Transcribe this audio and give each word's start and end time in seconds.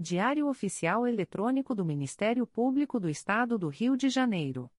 Diário 0.00 0.46
Oficial 0.46 1.08
Eletrônico 1.08 1.74
do 1.74 1.84
Ministério 1.84 2.46
Público 2.46 3.00
do 3.00 3.10
Estado 3.10 3.58
do 3.58 3.66
Rio 3.66 3.96
de 3.96 4.08
Janeiro. 4.08 4.70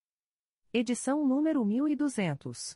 Edição 0.72 1.26
número 1.26 1.62
1200. 1.62 2.74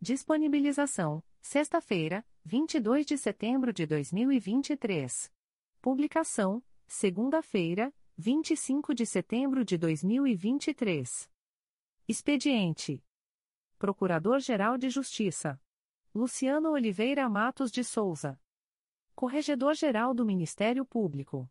Disponibilização: 0.00 1.20
sexta-feira, 1.40 2.24
22 2.44 3.04
de 3.04 3.18
setembro 3.18 3.72
de 3.72 3.86
2023. 3.86 5.32
Publicação: 5.80 6.62
segunda-feira, 6.86 7.92
25 8.16 8.94
de 8.94 9.04
setembro 9.04 9.64
de 9.64 9.76
2023. 9.76 11.28
Expediente: 12.06 13.02
Procurador-Geral 13.80 14.78
de 14.78 14.88
Justiça 14.90 15.60
Luciano 16.14 16.70
Oliveira 16.70 17.28
Matos 17.28 17.68
de 17.72 17.82
Souza. 17.82 18.40
Corregedor-Geral 19.16 20.14
do 20.14 20.24
Ministério 20.24 20.84
Público. 20.84 21.50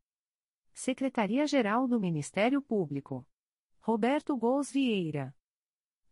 Secretaria-Geral 0.73 1.87
do 1.87 1.99
Ministério 1.99 2.61
Público. 2.61 3.27
Roberto 3.79 4.35
Gous 4.37 4.71
Vieira. 4.71 5.35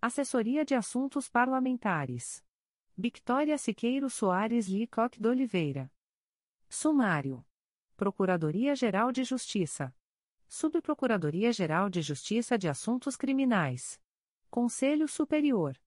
Assessoria 0.01 0.63
de 0.65 0.75
Assuntos 0.75 1.29
Parlamentares. 1.29 2.43
Victoria 2.95 3.57
Siqueiro 3.57 4.09
Soares 4.09 4.67
Licoque 4.67 5.19
de 5.19 5.27
Oliveira. 5.27 5.91
Sumário. 6.67 7.45
Procuradoria-Geral 7.95 9.11
de 9.11 9.23
Justiça. 9.23 9.95
Subprocuradoria-Geral 10.47 11.89
de 11.89 12.01
Justiça 12.01 12.57
de 12.57 12.67
Assuntos 12.67 13.15
Criminais. 13.15 13.99
Conselho 14.49 15.07
Superior. 15.07 15.79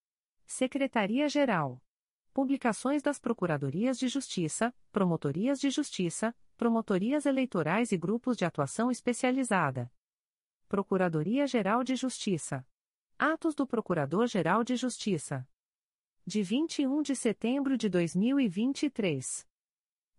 Secretaria-Geral. 0.46 1.82
Publicações 2.32 3.02
das 3.02 3.18
Procuradorias 3.18 3.98
de 3.98 4.08
Justiça, 4.08 4.74
Promotorias 4.90 5.60
de 5.60 5.68
Justiça, 5.68 6.34
Promotorias 6.62 7.26
Eleitorais 7.26 7.90
e 7.90 7.96
Grupos 7.96 8.36
de 8.36 8.44
Atuação 8.44 8.88
Especializada. 8.88 9.90
Procuradoria-Geral 10.68 11.82
de 11.82 11.96
Justiça. 11.96 12.64
Atos 13.18 13.56
do 13.56 13.66
Procurador-Geral 13.66 14.62
de 14.62 14.76
Justiça. 14.76 15.44
De 16.24 16.40
21 16.40 17.02
de 17.02 17.16
setembro 17.16 17.76
de 17.76 17.88
2023. 17.88 19.44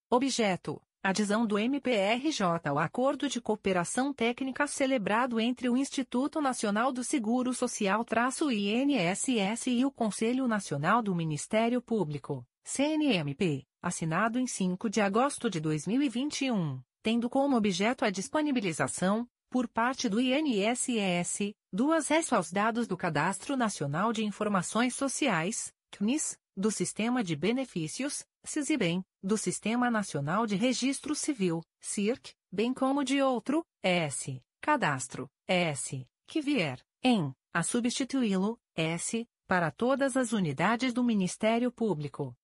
Objeto: 0.09 0.81
Adesão 1.03 1.47
do 1.47 1.59
MPRJ 1.59 2.69
ao 2.69 2.79
Acordo 2.79 3.27
de 3.27 3.41
Cooperação 3.41 4.13
Técnica 4.13 4.67
celebrado 4.67 5.41
entre 5.41 5.71
o 5.71 5.77
Instituto 5.77 6.43
Nacional 6.43 6.93
do 6.93 7.03
Seguro 7.03 7.55
Social-INSS 7.55 9.67
e 9.69 9.85
o 9.87 9.91
Conselho 9.91 10.47
Nacional 10.47 11.01
do 11.01 11.15
Ministério 11.15 11.81
Público, 11.81 12.47
CNMP, 12.63 13.67
assinado 13.81 14.39
em 14.39 14.47
5 14.47 14.91
de 14.91 15.01
agosto 15.01 15.49
de 15.49 15.59
2021, 15.59 16.83
tendo 17.03 17.31
como 17.31 17.57
objeto 17.57 18.05
a 18.05 18.11
disponibilização, 18.11 19.27
por 19.49 19.67
parte 19.67 20.07
do 20.07 20.21
INSS, 20.21 21.55
do 21.73 21.93
acesso 21.93 22.35
aos 22.35 22.53
dados 22.53 22.87
do 22.87 22.95
Cadastro 22.95 23.57
Nacional 23.57 24.13
de 24.13 24.23
Informações 24.23 24.95
Sociais, 24.95 25.73
CNIS, 25.91 26.39
do 26.55 26.71
Sistema 26.71 27.25
de 27.25 27.35
Benefícios, 27.35 28.23
SISIBEM, 28.45 29.03
do 29.23 29.37
Sistema 29.37 29.91
Nacional 29.91 30.47
de 30.47 30.57
Registro 30.57 31.15
Civil, 31.15 31.63
CIRC, 31.79 32.35
bem 32.51 32.73
como 32.73 33.05
de 33.05 33.21
outro, 33.21 33.63
S, 33.83 34.43
Cadastro, 34.61 35.31
S, 35.47 36.09
que 36.27 36.41
vier, 36.41 36.83
em, 37.03 37.35
a 37.53 37.63
substituí-lo, 37.63 38.59
S, 38.75 39.29
para 39.47 39.71
todas 39.71 40.17
as 40.17 40.33
unidades 40.33 40.95
do 40.95 41.05
Ministério 41.05 41.71
Público. 41.71 42.35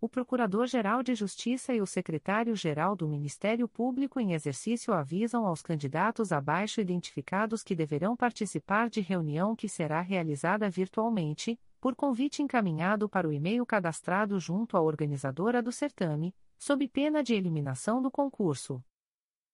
O 0.00 0.08
Procurador-Geral 0.08 1.00
de 1.00 1.14
Justiça 1.14 1.72
e 1.72 1.80
o 1.80 1.86
Secretário-Geral 1.86 2.96
do 2.96 3.06
Ministério 3.06 3.68
Público 3.68 4.18
em 4.18 4.32
exercício 4.32 4.92
avisam 4.92 5.46
aos 5.46 5.62
candidatos 5.62 6.32
abaixo 6.32 6.80
identificados 6.80 7.62
que 7.62 7.76
deverão 7.76 8.16
participar 8.16 8.90
de 8.90 9.00
reunião 9.00 9.54
que 9.54 9.68
será 9.68 10.00
realizada 10.00 10.68
virtualmente, 10.68 11.56
por 11.80 11.94
convite 11.94 12.42
encaminhado 12.42 13.08
para 13.08 13.28
o 13.28 13.32
e-mail 13.32 13.64
cadastrado 13.64 14.40
junto 14.40 14.76
à 14.76 14.80
organizadora 14.80 15.62
do 15.62 15.70
certame, 15.70 16.34
sob 16.60 16.86
pena 16.86 17.20
de 17.22 17.34
eliminação 17.34 18.02
do 18.02 18.10
concurso. 18.10 18.84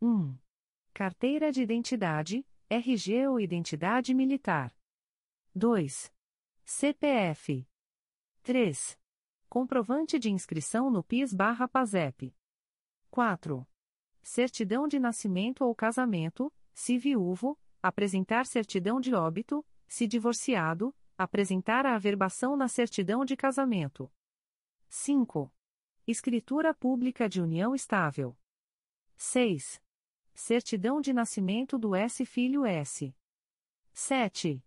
1. 0.00 0.38
Carteira 0.92 1.50
de 1.50 1.62
identidade, 1.62 2.46
RG 2.70 3.26
ou 3.26 3.40
identidade 3.40 4.14
militar. 4.14 4.72
2. 5.52 6.12
CPF. 6.64 7.66
3. 8.44 9.03
Comprovante 9.54 10.18
de 10.18 10.32
inscrição 10.32 10.90
no 10.90 11.00
PIS/PASEP. 11.04 12.34
4. 13.08 13.64
Certidão 14.20 14.88
de 14.88 14.98
nascimento 14.98 15.64
ou 15.64 15.72
casamento, 15.72 16.52
se 16.72 16.98
viúvo, 16.98 17.56
apresentar 17.80 18.46
certidão 18.46 19.00
de 19.00 19.14
óbito, 19.14 19.64
se 19.86 20.08
divorciado, 20.08 20.92
apresentar 21.16 21.86
a 21.86 21.94
averbação 21.94 22.56
na 22.56 22.66
certidão 22.66 23.24
de 23.24 23.36
casamento. 23.36 24.12
5. 24.88 25.54
Escritura 26.04 26.74
pública 26.74 27.28
de 27.28 27.40
união 27.40 27.76
estável. 27.76 28.36
6. 29.14 29.80
Certidão 30.34 31.00
de 31.00 31.12
nascimento 31.12 31.78
do 31.78 31.94
S 31.94 32.26
filho 32.26 32.66
S. 32.66 33.16
7. 33.92 34.66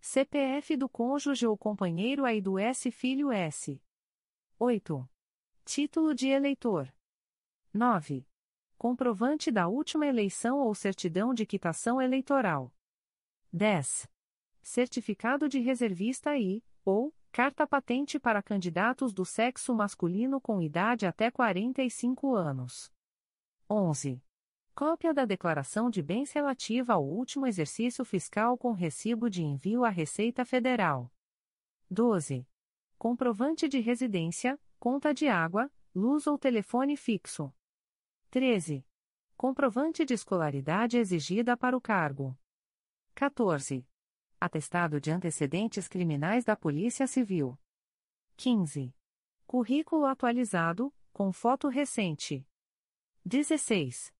CPF 0.00 0.76
do 0.76 0.88
cônjuge 0.88 1.44
ou 1.44 1.58
companheiro 1.58 2.24
aí 2.24 2.40
do 2.40 2.56
S 2.56 2.88
filho 2.92 3.32
S. 3.32 3.82
8. 4.60 5.08
Título 5.64 6.12
de 6.12 6.30
eleitor. 6.30 6.92
9. 7.72 8.26
Comprovante 8.76 9.52
da 9.52 9.68
última 9.68 10.04
eleição 10.04 10.58
ou 10.58 10.74
certidão 10.74 11.32
de 11.32 11.46
quitação 11.46 12.02
eleitoral. 12.02 12.74
10. 13.52 14.08
Certificado 14.60 15.48
de 15.48 15.60
reservista 15.60 16.36
e, 16.36 16.60
ou, 16.84 17.14
carta 17.30 17.68
patente 17.68 18.18
para 18.18 18.42
candidatos 18.42 19.12
do 19.12 19.24
sexo 19.24 19.72
masculino 19.72 20.40
com 20.40 20.60
idade 20.60 21.06
até 21.06 21.30
45 21.30 22.34
anos. 22.34 22.92
11. 23.70 24.20
Cópia 24.74 25.14
da 25.14 25.24
declaração 25.24 25.88
de 25.88 26.02
bens 26.02 26.32
relativa 26.32 26.94
ao 26.94 27.06
último 27.06 27.46
exercício 27.46 28.04
fiscal 28.04 28.58
com 28.58 28.72
recibo 28.72 29.30
de 29.30 29.44
envio 29.44 29.84
à 29.84 29.88
Receita 29.88 30.44
Federal. 30.44 31.12
12. 31.88 32.44
Comprovante 32.98 33.68
de 33.68 33.78
residência, 33.78 34.58
conta 34.76 35.14
de 35.14 35.28
água, 35.28 35.70
luz 35.94 36.26
ou 36.26 36.36
telefone 36.36 36.96
fixo. 36.96 37.54
13. 38.28 38.84
Comprovante 39.36 40.04
de 40.04 40.14
escolaridade 40.14 40.98
exigida 40.98 41.56
para 41.56 41.76
o 41.76 41.80
cargo. 41.80 42.36
14. 43.14 43.86
Atestado 44.40 45.00
de 45.00 45.12
antecedentes 45.12 45.86
criminais 45.86 46.44
da 46.44 46.56
Polícia 46.56 47.06
Civil. 47.06 47.56
15. 48.36 48.92
Currículo 49.46 50.04
atualizado, 50.04 50.92
com 51.12 51.32
foto 51.32 51.68
recente. 51.68 52.44
16. 53.24 54.12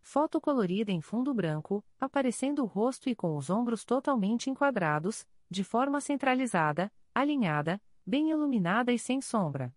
Foto 0.00 0.40
colorida 0.40 0.90
em 0.90 1.00
fundo 1.00 1.32
branco, 1.32 1.84
aparecendo 2.00 2.64
o 2.64 2.66
rosto 2.66 3.08
e 3.08 3.14
com 3.14 3.36
os 3.36 3.48
ombros 3.48 3.84
totalmente 3.84 4.50
enquadrados, 4.50 5.24
de 5.48 5.62
forma 5.62 6.00
centralizada, 6.00 6.92
alinhada, 7.14 7.80
bem 8.06 8.30
iluminada 8.30 8.92
e 8.92 8.98
sem 8.98 9.20
sombra. 9.20 9.74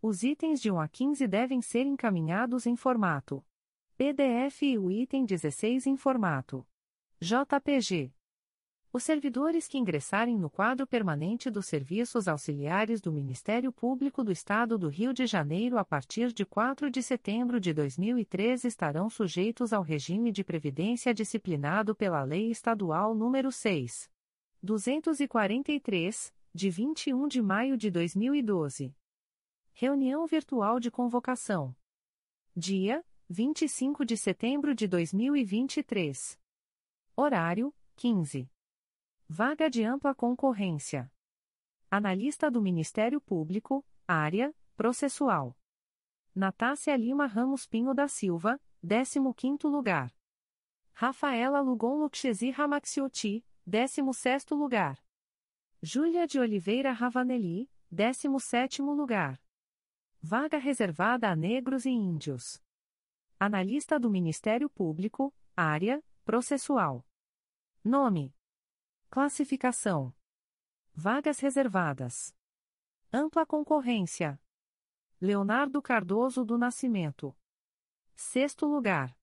Os 0.00 0.22
itens 0.22 0.60
de 0.60 0.70
1 0.70 0.80
a 0.80 0.88
15 0.88 1.26
devem 1.28 1.62
ser 1.62 1.86
encaminhados 1.86 2.66
em 2.66 2.74
formato 2.74 3.44
PDF 3.96 4.62
e 4.62 4.78
o 4.78 4.90
item 4.90 5.24
16 5.24 5.86
em 5.86 5.96
formato 5.96 6.66
JPG. 7.20 8.12
Os 8.92 9.04
servidores 9.04 9.66
que 9.68 9.78
ingressarem 9.78 10.36
no 10.36 10.50
quadro 10.50 10.86
permanente 10.86 11.50
dos 11.50 11.66
serviços 11.66 12.28
auxiliares 12.28 13.00
do 13.00 13.10
Ministério 13.10 13.72
Público 13.72 14.22
do 14.22 14.30
Estado 14.30 14.76
do 14.76 14.88
Rio 14.88 15.14
de 15.14 15.26
Janeiro 15.26 15.78
a 15.78 15.84
partir 15.84 16.30
de 16.32 16.44
4 16.44 16.90
de 16.90 17.02
setembro 17.02 17.58
de 17.58 17.72
2013 17.72 18.68
estarão 18.68 19.08
sujeitos 19.08 19.72
ao 19.72 19.82
regime 19.82 20.30
de 20.30 20.44
previdência 20.44 21.14
disciplinado 21.14 21.94
pela 21.94 22.22
Lei 22.22 22.50
Estadual 22.50 23.14
nº 23.14 23.50
6. 23.50 24.10
243, 24.62 26.34
de 26.54 26.68
21 26.68 27.28
de 27.28 27.40
maio 27.40 27.78
de 27.78 27.90
2012. 27.90 28.94
Reunião 29.72 30.26
Virtual 30.26 30.78
de 30.78 30.90
Convocação. 30.90 31.74
Dia: 32.54 33.02
25 33.26 34.04
de 34.04 34.18
setembro 34.18 34.74
de 34.74 34.86
2023. 34.86 36.38
Horário: 37.16 37.74
15. 37.96 38.50
Vaga 39.26 39.70
de 39.70 39.82
ampla 39.82 40.14
concorrência. 40.14 41.10
Analista 41.90 42.50
do 42.50 42.60
Ministério 42.60 43.18
Público, 43.18 43.82
área: 44.06 44.54
Processual. 44.76 45.56
Natácia 46.34 46.94
Lima 46.96 47.24
Ramos 47.24 47.66
Pinho 47.66 47.94
da 47.94 48.08
Silva, 48.08 48.60
15º 48.84 49.70
lugar. 49.70 50.14
Rafaela 50.92 51.62
Lugon 51.62 51.96
Luxesi 51.96 52.50
Ramaxioti, 52.50 53.42
16º 53.66 54.54
lugar. 54.54 55.02
Júlia 55.84 56.28
de 56.28 56.38
Oliveira 56.38 56.92
Ravanelli, 56.92 57.68
17º 57.92 58.94
lugar. 58.94 59.42
Vaga 60.20 60.56
reservada 60.56 61.28
a 61.28 61.34
negros 61.34 61.84
e 61.86 61.90
índios. 61.90 62.62
Analista 63.36 63.98
do 63.98 64.08
Ministério 64.08 64.70
Público, 64.70 65.34
área, 65.56 66.00
processual. 66.24 67.04
Nome. 67.82 68.32
Classificação. 69.10 70.14
Vagas 70.94 71.40
reservadas. 71.40 72.32
Ampla 73.12 73.44
concorrência. 73.44 74.40
Leonardo 75.20 75.82
Cardoso 75.82 76.44
do 76.44 76.56
Nascimento. 76.56 77.36
Sexto 78.14 78.66
lugar. 78.66 79.18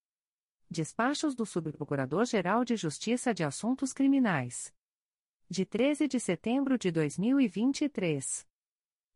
Despachos 0.68 1.36
do 1.36 1.46
Subprocurador-Geral 1.46 2.66
de 2.66 2.76
Justiça 2.76 3.36
de 3.36 3.44
Assuntos 3.44 3.94
Criminais 3.94 4.76
de 5.50 5.66
13 5.66 6.08
de 6.08 6.20
setembro 6.20 6.78
de 6.78 6.92
2023. 6.92 8.47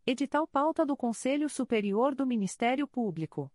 Edital 0.07 0.49
pauta 0.49 0.87
do 0.87 0.97
Conselho 0.97 1.51
Superior 1.51 2.15
do 2.15 2.27
Ministério 2.27 2.89
Público. 2.89 3.53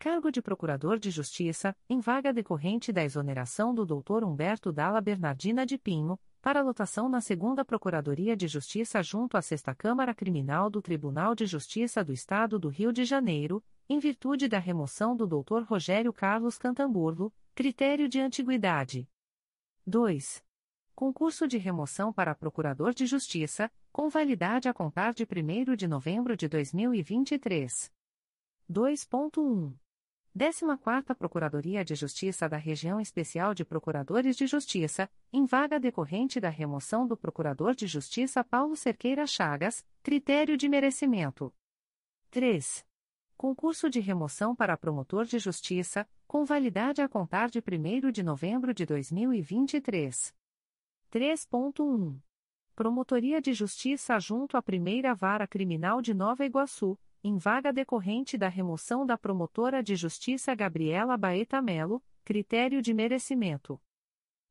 Cargo 0.00 0.32
de 0.32 0.42
Procurador 0.42 0.98
de 0.98 1.12
Justiça, 1.12 1.76
em 1.88 2.00
vaga 2.00 2.32
decorrente 2.32 2.92
da 2.92 3.04
exoneração 3.04 3.72
do 3.72 3.86
Dr. 3.86 4.24
Humberto 4.24 4.72
Dalla 4.72 5.00
Bernardina 5.00 5.64
de 5.64 5.78
Pinho, 5.78 6.18
para 6.42 6.60
lotação 6.60 7.08
na 7.08 7.20
2 7.20 7.64
Procuradoria 7.64 8.36
de 8.36 8.48
Justiça 8.48 9.00
junto 9.00 9.36
à 9.36 9.42
6 9.42 9.62
Câmara 9.78 10.12
Criminal 10.12 10.68
do 10.68 10.82
Tribunal 10.82 11.36
de 11.36 11.46
Justiça 11.46 12.04
do 12.04 12.12
Estado 12.12 12.58
do 12.58 12.68
Rio 12.68 12.92
de 12.92 13.04
Janeiro, 13.04 13.62
em 13.88 14.00
virtude 14.00 14.48
da 14.48 14.58
remoção 14.58 15.16
do 15.16 15.24
Dr. 15.24 15.62
Rogério 15.64 16.12
Carlos 16.12 16.58
Cantamburlo, 16.58 17.32
critério 17.54 18.08
de 18.08 18.20
antiguidade. 18.20 19.08
2. 19.86 20.44
Concurso 20.94 21.48
de 21.48 21.58
remoção 21.58 22.12
para 22.12 22.34
Procurador 22.34 22.94
de 22.94 23.04
Justiça, 23.04 23.70
com 23.90 24.08
validade 24.08 24.68
a 24.68 24.74
contar 24.74 25.12
de 25.12 25.24
1 25.24 25.74
de 25.74 25.88
novembro 25.88 26.36
de 26.36 26.46
2023. 26.46 27.90
2.1. 28.70 29.74
14ª 30.36 31.14
Procuradoria 31.14 31.84
de 31.84 31.94
Justiça 31.94 32.48
da 32.48 32.56
Região 32.56 33.00
Especial 33.00 33.52
de 33.54 33.64
Procuradores 33.64 34.36
de 34.36 34.46
Justiça, 34.46 35.10
em 35.32 35.44
vaga 35.44 35.80
decorrente 35.80 36.38
da 36.40 36.48
remoção 36.48 37.06
do 37.06 37.16
Procurador 37.16 37.74
de 37.74 37.86
Justiça 37.86 38.44
Paulo 38.44 38.76
Cerqueira 38.76 39.26
Chagas, 39.26 39.84
critério 40.02 40.56
de 40.56 40.68
merecimento. 40.68 41.52
3. 42.30 42.86
Concurso 43.42 43.90
de 43.90 43.98
remoção 43.98 44.54
para 44.54 44.76
promotor 44.76 45.24
de 45.24 45.36
justiça, 45.36 46.08
com 46.28 46.44
validade 46.44 47.02
a 47.02 47.08
contar 47.08 47.50
de 47.50 47.58
1 47.58 48.12
de 48.12 48.22
novembro 48.22 48.72
de 48.72 48.86
2023. 48.86 50.32
3.1. 51.10 52.20
Promotoria 52.76 53.42
de 53.42 53.52
Justiça 53.52 54.16
junto 54.20 54.56
à 54.56 54.62
Primeira 54.62 55.12
Vara 55.12 55.44
Criminal 55.48 56.00
de 56.00 56.14
Nova 56.14 56.44
Iguaçu, 56.44 56.96
em 57.24 57.36
vaga 57.36 57.72
decorrente 57.72 58.38
da 58.38 58.46
remoção 58.46 59.04
da 59.04 59.18
promotora 59.18 59.82
de 59.82 59.96
justiça 59.96 60.54
Gabriela 60.54 61.16
Baeta 61.16 61.60
Melo, 61.60 62.00
critério 62.24 62.80
de 62.80 62.94
merecimento. 62.94 63.82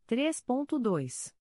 3.2. 0.06 1.34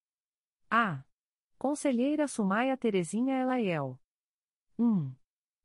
A. 0.69 1.05
Conselheira 1.57 2.27
Sumaia 2.27 2.75
Terezinha 2.75 3.39
Elaiel. 3.39 3.97
1. 4.77 5.09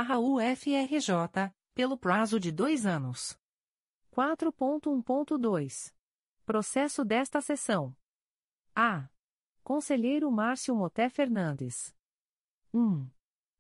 pelo 1.76 1.96
prazo 1.96 2.40
de 2.40 2.52
dois 2.52 2.88
anos. 2.88 3.38
4.1.2. 4.12 5.94
Processo 6.48 7.06
desta 7.06 7.42
sessão. 7.42 7.96
A. 8.76 9.08
Conselheiro 9.64 10.32
Márcio 10.32 10.76
Moté 10.76 11.10
Fernandes. 11.10 11.96
1. 12.74 13.08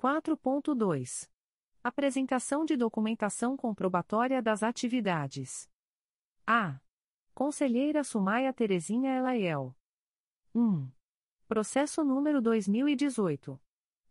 4.2. 0.00 1.28
Apresentação 1.82 2.64
de 2.64 2.76
documentação 2.76 3.56
comprobatória 3.56 4.40
das 4.40 4.62
atividades. 4.62 5.68
A. 6.46 6.78
Conselheira 7.34 8.04
Sumaia 8.04 8.52
Terezinha 8.52 9.16
Elaiel. 9.16 9.76
1. 10.54 10.88
Processo 11.48 12.04
número 12.04 12.40
2018. 12.40 13.60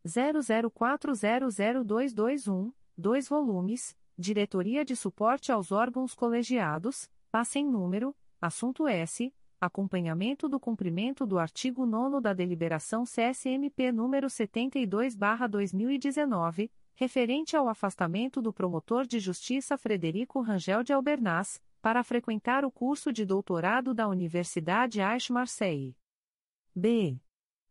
00400221, 0.05 2.73
2 2.97 3.29
volumes, 3.29 3.95
Diretoria 4.17 4.83
de 4.83 4.97
Suporte 4.97 5.49
aos 5.49 5.71
Órgãos 5.71 6.13
Colegiados, 6.13 7.09
Passe 7.37 7.59
em 7.59 7.69
número, 7.69 8.15
assunto 8.41 8.87
S. 8.87 9.31
Acompanhamento 9.61 10.49
do 10.49 10.59
cumprimento 10.59 11.23
do 11.23 11.37
artigo 11.37 11.85
9 11.85 12.19
da 12.19 12.33
Deliberação 12.33 13.03
CSMP 13.03 13.91
número 13.91 14.25
72/2019, 14.25 16.71
referente 16.95 17.55
ao 17.55 17.69
afastamento 17.69 18.41
do 18.41 18.51
promotor 18.51 19.05
de 19.05 19.19
justiça 19.19 19.77
Frederico 19.77 20.41
Rangel 20.41 20.81
de 20.81 20.93
Albernaz, 20.93 21.61
para 21.79 22.03
frequentar 22.03 22.65
o 22.65 22.71
curso 22.71 23.13
de 23.13 23.23
doutorado 23.23 23.93
da 23.93 24.07
Universidade 24.07 24.99
Aix-Marseille. 24.99 25.95
B. 26.75 27.21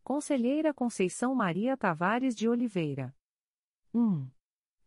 Conselheira 0.05 0.73
Conceição 0.73 1.35
Maria 1.35 1.77
Tavares 1.77 2.37
de 2.37 2.49
Oliveira. 2.49 3.13
1. 3.93 4.29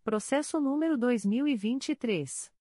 Processo 0.03 0.59
número 0.59 0.95
2023. 0.97 2.51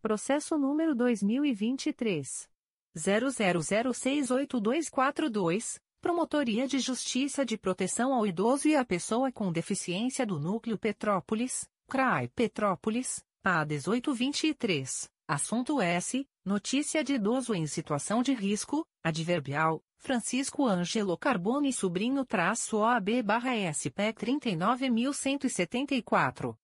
Processo 0.08 0.58
número 0.58 0.96
2023. 0.96 2.50
00068242, 2.96 5.82
Promotoria 6.00 6.66
de 6.66 6.80
Justiça 6.80 7.46
de 7.46 7.58
Proteção 7.58 8.14
ao 8.14 8.26
Idoso 8.26 8.70
e 8.70 8.76
à 8.78 8.86
Pessoa 8.86 9.30
com 9.34 9.52
Deficiência 9.52 10.26
do 10.26 10.40
Núcleo 10.40 10.78
Petrópolis, 10.78 11.68
CRAI 11.90 12.30
Petrópolis, 12.30 13.22
PA 13.44 13.66
1823. 13.66 15.10
Assunto 15.28 15.82
S. 15.82 16.26
Notícia 16.46 17.04
de 17.04 17.16
idoso 17.16 17.54
em 17.54 17.68
situação 17.68 18.24
de 18.24 18.34
risco, 18.34 18.88
adverbial, 19.04 19.84
Francisco 19.98 20.66
Ângelo 20.66 21.18
Carbone 21.18 21.74
Sobrinho 21.74 22.24
traço 22.24 22.78
OAB 22.78 23.22
barra 23.24 23.58
SP 23.76 24.14
39.174. 24.14 26.56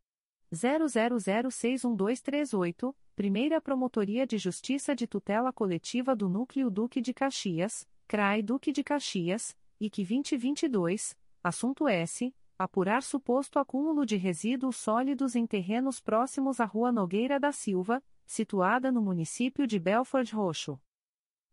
00061238, 0.52 2.92
Primeira 3.14 3.60
Promotoria 3.60 4.26
de 4.26 4.36
Justiça 4.36 4.96
de 4.96 5.06
Tutela 5.06 5.52
Coletiva 5.52 6.16
do 6.16 6.28
Núcleo 6.28 6.72
Duque 6.72 7.00
de 7.00 7.14
Caxias, 7.14 7.88
CRAI 8.08 8.42
Duque 8.42 8.72
de 8.72 8.82
Caxias, 8.82 9.56
IC 9.78 9.98
2022, 9.98 11.16
assunto 11.40 11.86
S. 11.86 12.34
Apurar 12.58 13.04
suposto 13.04 13.60
acúmulo 13.60 14.04
de 14.04 14.16
resíduos 14.16 14.74
sólidos 14.74 15.36
em 15.36 15.46
terrenos 15.46 16.00
próximos 16.00 16.58
à 16.58 16.64
Rua 16.64 16.90
Nogueira 16.90 17.38
da 17.38 17.52
Silva, 17.52 18.02
situada 18.26 18.90
no 18.90 19.02
município 19.02 19.66
de 19.66 19.78
Belford 19.78 20.34
Roxo. 20.34 20.80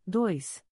2. 0.05 0.63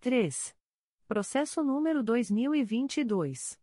3. 0.00 0.56
Processo 1.06 1.62
número 1.62 2.02
2022. 2.02 3.60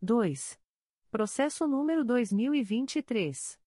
2. 0.00 0.61
Processo 1.12 1.68
número 1.68 2.04
2023. 2.06 3.60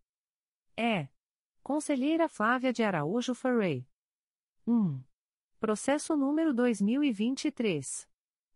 É. 0.77 1.09
Conselheira 1.63 2.29
Flávia 2.29 2.71
de 2.73 2.85
Araújo 2.85 3.35
Ferrey. 3.35 3.85
1. 4.67 5.01
Processo 5.59 6.15
número 6.17 6.55
2023. 6.55 8.07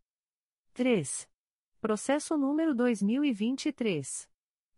3. 0.73 1.29
Processo 1.79 2.35
número 2.37 2.73
2023. 2.73 4.27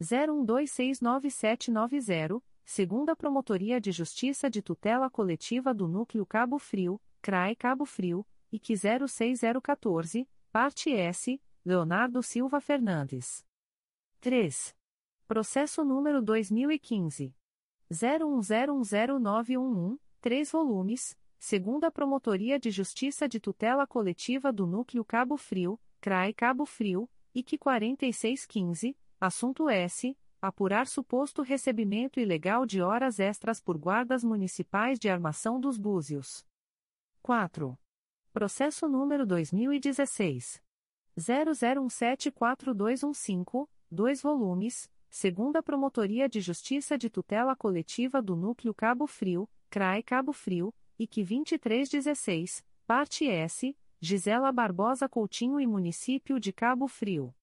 01269790, 0.00 2.42
segunda 2.64 3.16
Promotoria 3.16 3.80
de 3.80 3.90
Justiça 3.90 4.50
de 4.50 4.60
Tutela 4.60 5.08
Coletiva 5.08 5.72
do 5.72 5.88
Núcleo 5.88 6.26
Cabo 6.26 6.58
Frio, 6.58 7.00
CRAE 7.20 7.56
Cabo 7.56 7.84
Frio, 7.84 8.24
IC 8.52 8.76
06014, 9.08 10.28
parte 10.52 10.92
S, 10.92 11.40
Leonardo 11.64 12.22
Silva 12.22 12.60
Fernandes. 12.60 13.44
3. 14.20 14.76
Processo 15.26 15.84
número 15.84 16.22
2015. 16.22 17.34
01010911, 17.90 19.98
3 20.20 20.50
volumes, 20.50 21.16
segunda 21.38 21.90
Promotoria 21.90 22.58
de 22.58 22.70
Justiça 22.70 23.28
de 23.28 23.38
Tutela 23.38 23.86
Coletiva 23.86 24.52
do 24.52 24.66
Núcleo 24.66 25.04
Cabo 25.04 25.36
Frio, 25.36 25.78
CRAE 26.00 26.32
Cabo 26.32 26.66
Frio, 26.66 27.08
IC 27.34 27.58
4615, 27.58 28.96
assunto 29.20 29.68
S. 29.68 30.16
Apurar 30.40 30.86
suposto 30.86 31.42
recebimento 31.42 32.20
ilegal 32.20 32.66
de 32.66 32.82
horas 32.82 33.18
extras 33.18 33.60
por 33.60 33.76
guardas 33.76 34.22
municipais 34.22 34.98
de 34.98 35.08
armação 35.08 35.58
dos 35.58 35.78
Búzios. 35.78 36.44
4. 37.26 37.78
Processo 38.32 38.88
número 38.88 39.26
2016. 39.26 40.62
00174215, 41.18 43.68
2 43.90 44.22
volumes, 44.22 44.88
segunda 45.10 45.60
Promotoria 45.60 46.28
de 46.28 46.40
Justiça 46.40 46.96
de 46.96 47.10
Tutela 47.10 47.56
Coletiva 47.56 48.22
do 48.22 48.36
Núcleo 48.36 48.72
Cabo 48.72 49.08
Frio, 49.08 49.50
CRAE 49.68 50.04
Cabo 50.04 50.32
Frio, 50.32 50.72
IC 50.96 51.24
2316, 51.24 52.64
parte 52.86 53.26
S, 53.26 53.76
Gisela 54.00 54.52
Barbosa 54.52 55.08
Coutinho 55.08 55.58
e 55.58 55.66
Município 55.66 56.38
de 56.38 56.52
Cabo 56.52 56.86
Frio. 56.86 57.34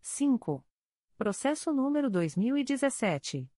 5. 0.00 0.66
Processo 1.16 1.72
número 1.72 2.10
2017. 2.10 3.48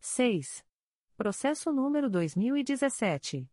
6. 0.00 0.64
Processo 1.16 1.72
número 1.72 2.10
2017. 2.10 3.48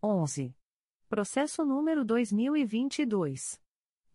11. 0.00 0.54
Processo 1.08 1.64
número 1.64 2.04
2022. 2.04 3.60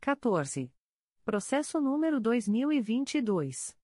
14. 0.00 0.72
Processo 1.24 1.80
número 1.80 2.18
2022. 2.18 3.78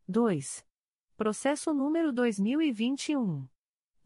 2. 0.06 0.64
Processo 1.16 1.74
número 1.74 2.12
2021. 2.12 3.48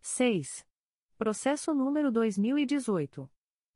6. 0.00 0.64
Processo 1.18 1.74
número 1.74 2.12
2018. 2.12 3.28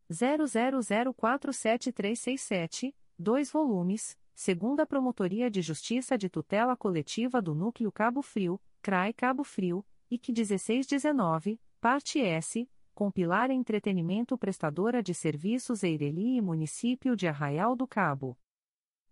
00047367, 0.09 2.95
2 3.19 3.51
volumes, 3.51 4.17
segunda 4.33 4.87
Promotoria 4.87 5.51
de 5.51 5.61
Justiça 5.61 6.17
de 6.17 6.29
Tutela 6.29 6.77
Coletiva 6.77 7.43
do 7.43 7.53
Núcleo 7.53 7.91
Cabo 7.91 8.23
Frio, 8.23 8.61
CRAI 8.81 9.13
Cabo 9.13 9.43
Frio, 9.43 9.85
IC 10.09 10.29
1619, 10.29 11.61
parte 11.81 12.21
S, 12.21 12.71
Compilar 12.95 13.51
Entretenimento 13.51 14.39
Prestadora 14.39 15.03
de 15.03 15.15
Serviços 15.15 15.83
Eireli 15.83 16.37
e 16.37 16.41
Município 16.41 17.17
de 17.17 17.27
Arraial 17.27 17.75
do 17.75 17.89
Cabo. 17.89 18.39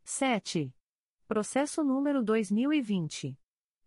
7. 0.04 0.74
Processo 1.28 1.84
número 1.84 2.20
2020. 2.22 3.38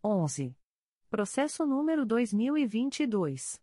11. 0.04 0.56
Processo 1.12 1.66
número 1.66 2.06
2022. 2.06 3.60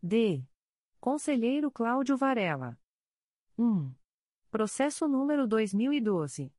D. 0.00 0.44
Conselheiro 1.00 1.68
Cláudio 1.68 2.16
Varela. 2.16 2.78
1. 3.58 4.05
Processo 4.56 5.06
número 5.06 5.46
2012. 5.46 6.50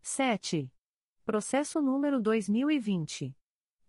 7. 0.00 0.72
Processo 1.26 1.82
número 1.82 2.18
2020. 2.18 3.36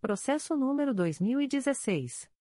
Processo 0.00 0.56
número 0.56 0.94
2016. 0.94 2.32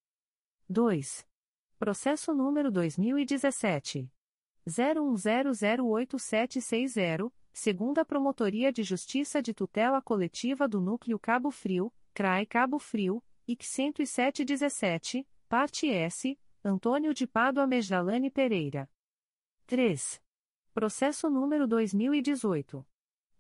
2. 0.69 1.27
Processo 1.79 2.33
número 2.33 2.71
2017. 2.71 4.11
01008760, 4.69 7.33
segunda 7.53 8.05
Promotoria 8.05 8.73
de 8.73 8.83
Justiça 8.83 9.41
de 9.43 9.53
Tutela 9.53 10.01
Coletiva 10.01 10.69
do 10.69 10.81
Núcleo 10.81 11.19
Cabo 11.19 11.51
Frio, 11.51 11.93
CRAE 12.15 12.47
Cabo 12.47 12.79
Frio, 12.79 13.21
IC 13.47 13.65
10717, 13.65 15.29
parte 15.49 15.89
S, 15.89 16.39
Antônio 16.65 17.13
de 17.13 17.27
Pádua 17.27 17.67
Mejlane 17.67 18.31
Pereira. 18.31 18.89
3. 19.67 20.23
Processo 20.73 21.29
número 21.29 21.67
2018. 21.67 22.87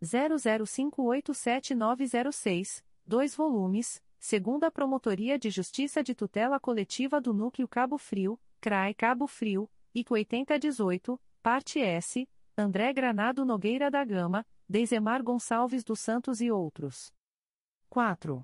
00587906, 0.02 2.84
2 3.06 3.36
volumes, 3.36 4.02
segunda 4.18 4.72
Promotoria 4.72 5.38
de 5.38 5.50
Justiça 5.50 6.02
de 6.02 6.14
Tutela 6.14 6.58
Coletiva 6.58 7.20
do 7.20 7.32
Núcleo 7.32 7.68
Cabo 7.68 7.96
Frio, 7.96 8.40
CRAE 8.60 8.92
Cabo 8.94 9.28
Frio, 9.28 9.70
IC 9.94 10.10
8018, 10.10 11.20
parte 11.42 11.78
S, 11.80 12.26
André 12.56 12.94
Granado 12.94 13.44
Nogueira 13.44 13.90
da 13.90 14.02
Gama, 14.04 14.46
Deizemar 14.68 15.22
Gonçalves 15.22 15.84
dos 15.84 16.00
Santos 16.00 16.40
e 16.40 16.50
outros. 16.50 17.12
4. 17.90 18.42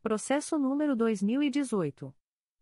Processo 0.00 0.56
número 0.56 0.94
2018. 0.94 2.14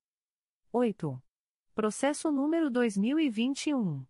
8. 0.70 1.18
Processo 1.74 2.30
número 2.30 2.68
2021 2.70 4.04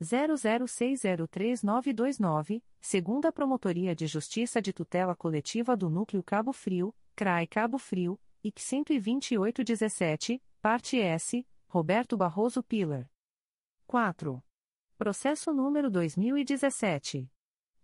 00603929, 0.00 2.62
segunda 2.80 3.30
Promotoria 3.32 3.94
de 3.94 4.06
Justiça 4.06 4.62
de 4.62 4.72
Tutela 4.72 5.14
Coletiva 5.14 5.76
do 5.76 5.90
Núcleo 5.90 6.22
Cabo 6.22 6.54
Frio, 6.54 6.94
CRAI 7.14 7.46
Cabo 7.48 7.76
Frio, 7.76 8.18
IC 8.42 8.84
12817, 8.84 10.42
parte 10.62 10.98
S, 10.98 11.46
Roberto 11.66 12.16
Barroso 12.16 12.62
Pilar. 12.62 13.06
4. 13.86 14.42
Processo 14.96 15.52
número 15.52 15.90
2017. 15.90 17.30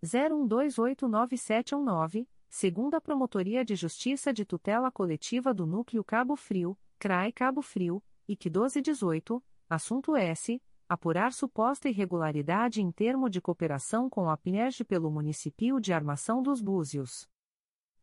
01289719, 0.01 2.27
segunda 2.47 2.99
Promotoria 3.01 3.65
de 3.65 3.75
Justiça 3.75 4.33
de 4.33 4.45
Tutela 4.45 4.89
Coletiva 4.89 5.53
do 5.53 5.67
Núcleo 5.67 6.03
Cabo 6.03 6.35
Frio, 6.35 6.75
CRAI 6.99 7.31
Cabo 7.31 7.61
Frio, 7.61 8.03
IC 8.27 8.49
1218, 8.49 9.43
assunto 9.69 10.15
S 10.15 10.59
apurar 10.89 11.31
suposta 11.33 11.89
irregularidade 11.89 12.81
em 12.81 12.91
termo 12.91 13.29
de 13.29 13.39
cooperação 13.41 14.09
com 14.09 14.29
a 14.29 14.37
PNERG 14.37 14.85
pelo 14.85 15.11
município 15.11 15.79
de 15.79 15.93
Armação 15.93 16.41
dos 16.41 16.59
Búzios. 16.61 17.29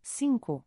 5. 0.02 0.64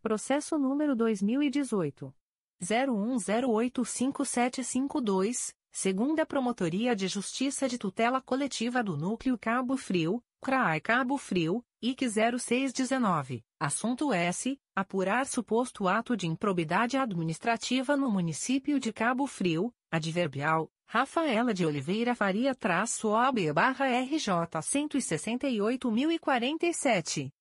Processo 0.00 0.58
número 0.58 0.96
2018 0.96 2.14
01085752, 2.60 5.54
segunda 5.70 6.26
Promotoria 6.26 6.96
de 6.96 7.06
Justiça 7.06 7.68
de 7.68 7.78
Tutela 7.78 8.20
Coletiva 8.20 8.82
do 8.82 8.96
Núcleo 8.96 9.38
Cabo 9.38 9.76
Frio, 9.76 10.20
CRAI 10.40 10.80
Cabo 10.80 11.18
Frio, 11.18 11.64
IC 11.82 11.98
0619. 12.38 13.44
Assunto 13.58 14.12
S. 14.12 14.56
Apurar 14.74 15.26
suposto 15.26 15.88
ato 15.88 16.16
de 16.16 16.28
improbidade 16.28 16.96
administrativa 16.96 17.96
no 17.96 18.08
município 18.10 18.78
de 18.78 18.92
Cabo 18.92 19.26
Frio, 19.26 19.74
adverbial, 19.90 20.70
Rafaela 20.86 21.52
de 21.52 21.66
Oliveira 21.66 22.14
Faria 22.14 22.54
traço 22.54 23.08
OB 23.08 23.52
barra 23.52 23.88
RJ 23.88 24.30
168.047. 24.62 27.32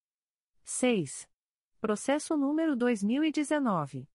6. 0.63 1.27
Processo 1.79 2.35
número 2.35 2.75
2019. 2.75 4.09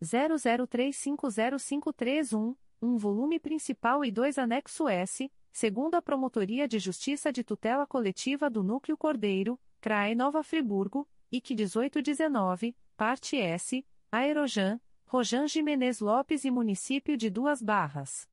00350531, 0.00 2.54
um 2.82 2.98
volume 2.98 3.40
principal 3.40 4.04
e 4.04 4.12
dois 4.12 4.38
anexo 4.38 4.86
S, 4.86 5.32
segundo 5.56 5.94
a 5.94 6.02
Promotoria 6.02 6.68
de 6.68 6.78
Justiça 6.78 7.32
de 7.32 7.42
Tutela 7.42 7.86
Coletiva 7.86 8.50
do 8.50 8.62
Núcleo 8.62 8.94
Cordeiro, 8.94 9.58
CRAE 9.80 10.14
Nova 10.14 10.42
Friburgo, 10.42 11.08
IC 11.32 11.54
1819, 11.54 12.76
parte 12.94 13.38
S, 13.38 13.82
Aerojan, 14.12 14.78
Rojan 15.06 15.48
Jimenez 15.48 16.00
Lopes 16.00 16.44
e 16.44 16.50
Município 16.50 17.16
de 17.16 17.30
Duas 17.30 17.62
Barras. 17.62 18.28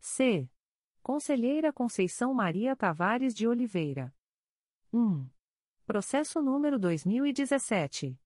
C. 0.00 0.50
Conselheira 1.04 1.72
Conceição 1.72 2.34
Maria 2.34 2.74
Tavares 2.74 3.32
de 3.32 3.46
Oliveira. 3.46 4.12
1. 4.92 5.24
Processo 5.86 6.42
número 6.42 6.80
2017. 6.80 8.18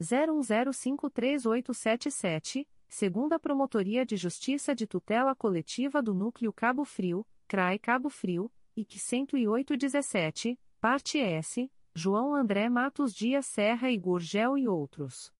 01053877, 0.00 2.66
segunda 2.88 3.38
Promotoria 3.38 4.06
de 4.06 4.16
Justiça 4.16 4.74
de 4.74 4.86
Tutela 4.86 5.34
Coletiva 5.34 6.02
do 6.02 6.14
Núcleo 6.14 6.54
Cabo 6.54 6.82
Frio, 6.82 7.26
CRAI 7.48 7.78
Cabo 7.78 8.10
Frio, 8.10 8.52
IC 8.76 8.98
10817, 8.98 10.58
parte 10.80 11.20
S, 11.20 11.70
João 11.94 12.34
André 12.34 12.68
Matos 12.68 13.14
Dias 13.14 13.46
Serra 13.46 13.88
e 13.88 13.96
Gurgel 13.96 14.58
e 14.58 14.66
outros. 14.66 15.32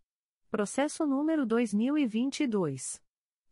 Processo 0.56 1.04
número 1.04 1.44
2022. 1.44 3.02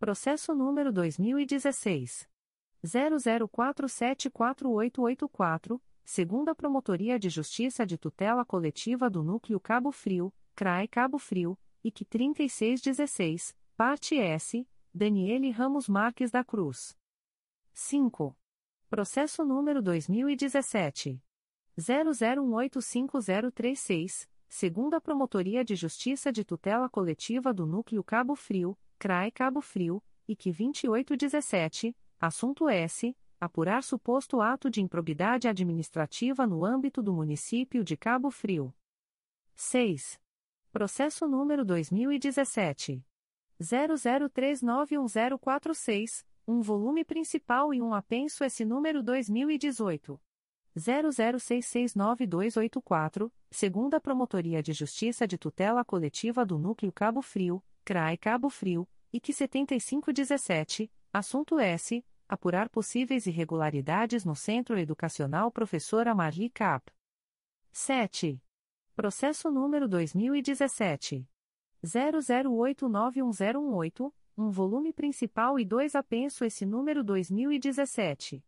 Processo 0.00 0.52
número 0.52 0.92
2016. 0.92 2.28
00474884, 2.84 5.80
segunda 6.04 6.56
Promotoria 6.56 7.20
de 7.20 7.28
Justiça 7.28 7.86
de 7.86 7.96
Tutela 7.96 8.44
Coletiva 8.44 9.08
do 9.08 9.22
Núcleo 9.22 9.60
Cabo 9.60 9.92
Frio, 9.92 10.34
CRAE 10.56 10.88
Cabo 10.88 11.20
Frio, 11.20 11.56
IC 11.84 12.04
3616, 12.04 13.56
parte 13.76 14.18
S, 14.18 14.66
Daniele 14.92 15.52
Ramos 15.52 15.88
Marques 15.88 16.32
da 16.32 16.42
Cruz. 16.42 17.00
5. 17.72 18.36
Processo 18.90 19.44
número 19.44 19.80
2017. 19.80 21.22
00185036, 21.78 24.28
segunda 24.46 25.00
Promotoria 25.00 25.64
de 25.64 25.74
Justiça 25.74 26.30
de 26.30 26.44
Tutela 26.44 26.90
Coletiva 26.90 27.54
do 27.54 27.64
Núcleo 27.64 28.04
Cabo 28.04 28.36
Frio, 28.36 28.78
CRAE 28.98 29.30
Cabo 29.30 29.62
Frio, 29.62 30.04
IC 30.28 30.52
2817, 30.52 31.96
Assunto 32.20 32.68
S. 32.68 33.16
Apurar 33.40 33.82
suposto 33.82 34.40
ato 34.40 34.70
de 34.70 34.80
improbidade 34.80 35.48
administrativa 35.48 36.46
no 36.46 36.64
âmbito 36.64 37.02
do 37.02 37.12
município 37.12 37.82
de 37.82 37.96
Cabo 37.96 38.30
Frio. 38.30 38.72
6. 39.56 40.20
Processo 40.70 41.26
número 41.26 41.64
2017. 41.64 43.04
00391046, 43.60 46.24
um 46.46 46.60
volume 46.60 47.02
principal 47.04 47.72
e 47.72 47.80
um 47.80 47.94
apenso 47.94 48.44
S 48.44 48.62
número 48.64 49.02
2018. 49.02 50.20
00669284, 50.76 53.32
segunda 53.50 53.98
Promotoria 54.00 54.62
de 54.62 54.72
Justiça 54.72 55.26
de 55.26 55.36
Tutela 55.36 55.84
Coletiva 55.84 56.46
do 56.46 56.56
Núcleo 56.58 56.92
Cabo 56.92 57.20
Frio, 57.20 57.62
CRAE 57.84 58.16
Cabo 58.16 58.48
Frio, 58.48 58.88
IC 59.12 59.32
7517, 59.32 60.88
assunto 61.12 61.58
S 61.58 62.02
apurar 62.26 62.70
possíveis 62.70 63.26
irregularidades 63.26 64.24
no 64.24 64.34
Centro 64.34 64.78
Educacional 64.78 65.52
Professora 65.52 66.14
Marli 66.14 66.48
Cap. 66.48 66.90
7. 67.70 68.42
Processo 68.96 69.50
número 69.50 69.86
2017. 69.86 71.28
00891018, 71.84 74.10
um 74.42 74.50
volume 74.50 74.92
principal 74.92 75.58
e 75.58 75.64
dois 75.64 75.94
apenso 75.94 76.44
esse 76.44 76.66
número 76.66 77.02
2017. 77.04 78.44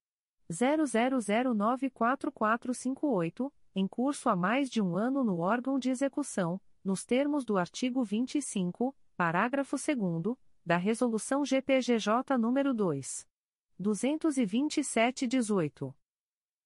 00094458 0.53 3.51
em 3.78 3.86
curso 3.86 4.31
há 4.31 4.35
mais 4.35 4.70
de 4.70 4.81
um 4.81 4.97
ano 4.97 5.23
no 5.23 5.40
órgão 5.40 5.78
de 5.78 5.90
execução, 5.90 6.59
nos 6.82 7.05
termos 7.05 7.44
do 7.44 7.59
artigo 7.59 8.03
25, 8.03 8.97
parágrafo 9.15 9.77
2 9.77 10.35
da 10.65 10.78
Resolução 10.78 11.44
GPGJ 11.44 12.39
nº 12.39 12.73
2. 12.73 13.28
227-18. 13.78 15.94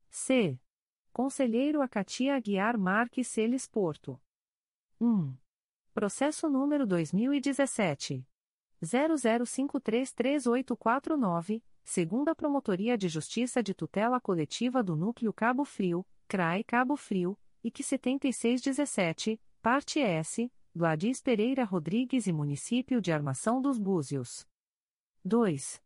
C. 0.08 0.56
Conselheiro 1.12 1.82
Acatia 1.82 2.36
Aguiar 2.36 2.78
Marques 2.78 3.26
Celes 3.26 3.66
Porto. 3.66 4.16
1. 5.00 5.34
Processo 5.92 6.48
número 6.48 6.86
2017. 6.86 8.24
00533849, 8.80 11.60
segunda 11.82 12.36
Promotoria 12.36 12.96
de 12.96 13.08
Justiça 13.08 13.60
de 13.60 13.74
Tutela 13.74 14.20
Coletiva 14.20 14.80
do 14.80 14.94
Núcleo 14.94 15.32
Cabo 15.32 15.64
Frio, 15.64 16.06
CRAI 16.30 16.62
Cabo 16.62 16.96
Frio, 16.96 17.36
IC 17.64 17.82
7617, 17.82 19.40
parte 19.60 19.98
S, 19.98 20.48
Gladys 20.72 21.20
Pereira 21.20 21.64
Rodrigues 21.64 22.28
e 22.28 22.32
Município 22.32 23.00
de 23.00 23.10
Armação 23.10 23.60
dos 23.60 23.76
Búzios. 23.76 24.46
2. 25.24 25.82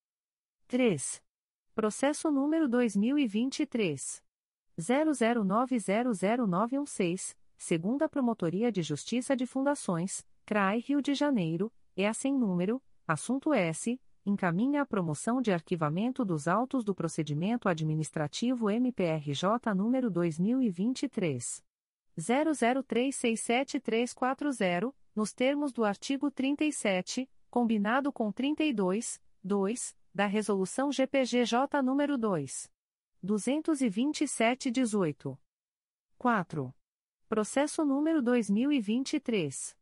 3. 0.68 1.20
Processo 1.74 2.30
número 2.30 2.68
2023. 2.68 4.22
00900916, 4.78 7.36
segunda 7.56 8.08
Promotoria 8.08 8.70
de 8.70 8.82
Justiça 8.82 9.34
de 9.34 9.46
Fundações, 9.46 10.24
CRAI 10.46 10.78
Rio 10.78 11.02
de 11.02 11.12
Janeiro, 11.12 11.72
é 11.96 12.12
sem 12.12 12.32
número, 12.32 12.80
assunto 13.04 13.52
S, 13.52 14.00
encaminha 14.24 14.82
a 14.82 14.86
promoção 14.86 15.42
de 15.42 15.52
arquivamento 15.52 16.24
dos 16.24 16.48
autos 16.48 16.82
do 16.84 16.94
procedimento 16.94 17.68
administrativo 17.68 18.70
MPRJ 18.70 19.74
número 19.74 20.10
2023 20.10 21.62
00367340, 22.18 24.94
nos 25.14 25.32
termos 25.32 25.72
do 25.72 25.84
artigo 25.84 26.28
37, 26.30 27.28
combinado 27.50 28.10
com 28.12 28.32
32, 28.32 29.20
2, 29.42 29.96
da 30.14 30.26
resolução 30.26 30.92
GPGJ 30.92 31.82
número 31.82 32.16
2 32.16 32.72
227/18. 33.24 35.36
4. 36.18 36.74
Processo 37.28 37.84
número 37.84 38.22
2023 38.22 39.76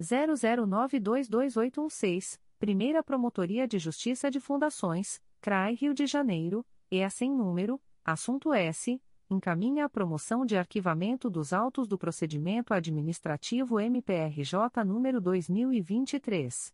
00922816, 0.00 2.40
Primeira 2.58 3.02
Promotoria 3.02 3.66
de 3.66 3.78
Justiça 3.78 4.30
de 4.30 4.38
Fundações, 4.40 5.20
CRAI 5.40 5.74
Rio 5.74 5.92
de 5.94 6.06
Janeiro, 6.06 6.64
e 6.90 7.10
sem 7.10 7.34
número, 7.34 7.80
assunto 8.04 8.52
S 8.52 9.00
encaminha 9.32 9.86
a 9.86 9.88
promoção 9.88 10.44
de 10.44 10.56
arquivamento 10.56 11.30
dos 11.30 11.52
autos 11.52 11.86
do 11.88 11.98
procedimento 11.98 12.72
administrativo 12.74 13.80
MPRJ 13.80 14.84
número 14.84 15.20
2023 15.20 16.72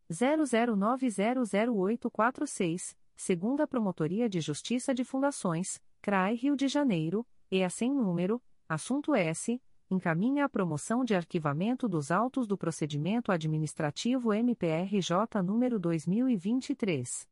00900846, 0.09 2.97
segunda 3.15 3.67
Promotoria 3.67 4.29
de 4.29 4.39
Justiça 4.39 4.93
de 4.93 5.03
Fundações, 5.03 5.81
CRAI 6.07 6.35
Rio 6.35 6.55
de 6.55 6.69
Janeiro, 6.69 7.27
e 7.51 7.61
a 7.65 7.69
sem 7.69 7.93
número, 7.93 8.41
assunto 8.69 9.13
S, 9.13 9.61
encaminha 9.91 10.45
a 10.45 10.49
promoção 10.49 11.03
de 11.03 11.13
arquivamento 11.13 11.89
dos 11.89 12.11
autos 12.11 12.47
do 12.47 12.57
procedimento 12.57 13.29
administrativo 13.29 14.33
MPRJ 14.33 15.43
número 15.43 15.77
2023 15.77 17.27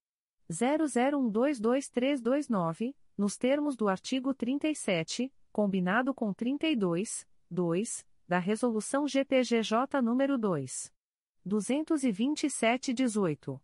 00122329, 0.52 2.93
nos 3.18 3.38
termos 3.38 3.77
do 3.77 3.88
artigo 3.88 4.34
37, 4.34 5.34
combinado 5.53 6.14
com 6.14 6.34
32, 6.34 7.26
2, 7.49 8.06
da 8.27 8.39
Resolução 8.39 9.07
GPGJ 9.07 10.02
nº 10.02 10.38
2. 10.38 10.93
227-18. 11.47 13.57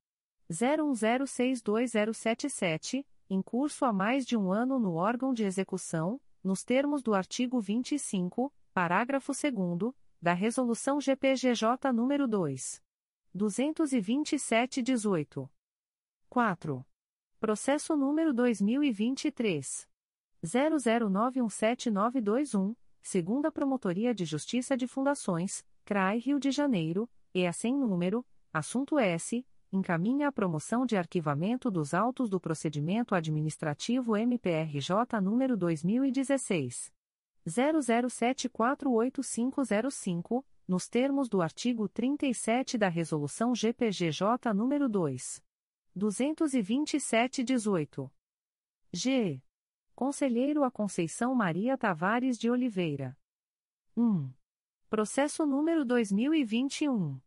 zero 0.52 0.84
um 0.84 0.92
zero 0.92 1.24
seis 1.24 1.62
dois 1.62 1.92
zero 1.92 2.12
sete 2.12 2.51
sete 2.51 3.06
em 3.30 3.40
curso 3.40 3.84
há 3.84 3.92
mais 3.92 4.26
de 4.26 4.36
um 4.36 4.51
ano 4.51 4.80
no 4.80 4.94
órgão 4.94 5.32
de 5.32 5.44
execução 5.44 6.20
nos 6.42 6.64
termos 6.64 7.05
do 7.05 7.14
artigo 7.14 7.60
vinte 7.60 7.94
e 7.94 8.01
cinco 8.01 8.52
parágrafo 8.74 9.32
segundo 9.32 9.94
da 10.20 10.32
resolução 10.32 11.01
GPGJ 11.01 11.92
número 11.94 12.26
dois 12.26 12.82
227-18. 13.36 15.48
4. 16.28 16.85
Processo 17.39 17.97
número 17.97 18.35
2023. 18.35 19.89
00917921, 20.44 22.74
segunda 23.02 23.52
Promotoria 23.52 24.15
de 24.15 24.24
Justiça 24.24 24.74
de 24.77 24.86
Fundações, 24.86 25.65
CRAI 25.85 26.19
Rio 26.19 26.39
de 26.39 26.51
Janeiro, 26.51 27.11
e 27.35 27.47
a 27.47 27.52
sem 27.52 27.77
número, 27.77 28.24
assunto 28.52 28.98
S, 28.98 29.47
encaminha 29.73 30.28
a 30.28 30.32
promoção 30.32 30.85
de 30.85 30.97
arquivamento 30.97 31.70
dos 31.70 31.94
autos 31.94 32.28
do 32.28 32.40
procedimento 32.40 33.15
administrativo 33.15 34.16
MPRJ 34.16 35.20
número 35.23 35.57
2016. 35.57 36.93
00748505, 37.47 40.44
nos 40.70 40.88
termos 40.88 41.28
do 41.28 41.42
artigo 41.42 41.86
37 41.88 42.78
da 42.78 42.88
Resolução 42.88 43.56
GPGJ 43.56 44.55
nº 44.55 44.88
2. 44.88 45.42
227-18. 45.98 48.09
G. 48.92 49.42
Conselheiro 49.97 50.62
a 50.62 50.70
Conceição 50.70 51.34
Maria 51.34 51.76
Tavares 51.76 52.38
de 52.38 52.48
Oliveira. 52.48 53.18
1. 53.97 54.32
Processo 54.88 55.44
número 55.44 55.84
2021. 55.84 57.20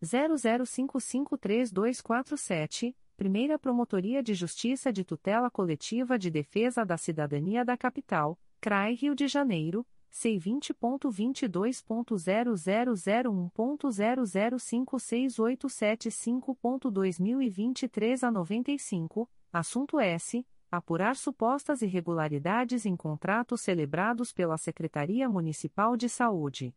00553247, 0.00 2.94
Primeira 3.16 3.58
Promotoria 3.58 4.22
de 4.22 4.34
Justiça 4.34 4.92
de 4.92 5.04
Tutela 5.04 5.50
Coletiva 5.50 6.16
de 6.16 6.30
Defesa 6.30 6.84
da 6.84 6.96
Cidadania 6.96 7.64
da 7.64 7.76
Capital, 7.76 8.38
CRAI 8.60 8.94
Rio 8.94 9.16
de 9.16 9.26
Janeiro, 9.26 9.84
C 10.16 10.38
vinte 10.38 10.72
ponto 10.72 11.10
vinte 11.10 11.48
dois 11.48 11.82
ponto 11.82 12.16
zero 12.16 12.54
zero 12.54 12.94
zero 12.94 13.32
um 13.32 13.48
ponto 13.48 13.90
zero 13.90 14.24
zero 14.24 14.60
cinco 14.60 14.96
seis 14.96 15.40
oito 15.40 15.68
sete 15.68 16.08
cinco 16.08 16.54
ponto 16.54 16.88
dois 16.88 17.18
mil 17.18 17.42
e 17.42 17.50
vinte 17.50 17.88
três 17.88 18.22
a 18.22 18.30
noventa 18.30 18.70
e 18.70 18.78
cinco. 18.78 19.28
Assunto 19.52 19.98
S 19.98 20.46
apurar 20.70 21.16
supostas 21.16 21.82
irregularidades 21.82 22.86
em 22.86 22.96
contratos 22.96 23.62
celebrados 23.62 24.32
pela 24.32 24.56
Secretaria 24.56 25.28
Municipal 25.28 25.96
de 25.96 26.08
Saúde. 26.08 26.72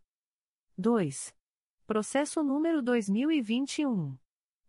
2. 0.76 1.32
processo 1.86 2.42
número 2.42 2.82
dois 2.82 3.08
mil 3.08 3.32
e 3.32 3.40
vinte 3.40 3.86
um. 3.86 4.18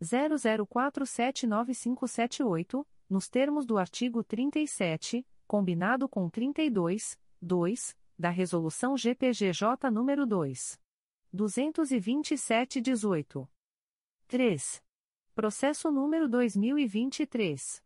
00479578, 0.00 2.86
nos 3.10 3.28
termos 3.28 3.66
do 3.66 3.76
artigo 3.78 4.22
37, 4.22 5.26
combinado 5.46 6.08
com 6.08 6.30
32, 6.30 7.18
2, 7.40 7.96
da 8.16 8.30
resolução 8.30 8.96
GPGJ 8.96 9.90
número 9.90 10.24
2 10.24 10.80
227/18. 11.34 13.48
3. 14.28 14.80
Processo 15.34 15.90
número 15.90 16.28
2023 16.28 17.82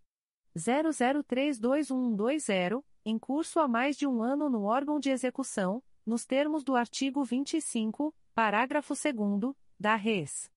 00321120, 0.58 2.84
em 3.06 3.18
curso 3.18 3.60
há 3.60 3.68
mais 3.68 3.98
de 3.98 4.08
um 4.08 4.22
ano 4.22 4.50
no 4.50 4.64
órgão 4.64 5.00
de 5.00 5.10
execução, 5.10 5.82
nos 6.06 6.26
termos 6.26 6.64
do 6.64 6.76
artigo 6.76 7.24
25, 7.24 8.14
parágrafo 8.34 8.94
2 8.94 9.56
da 9.80 9.96
Res. 9.96 10.52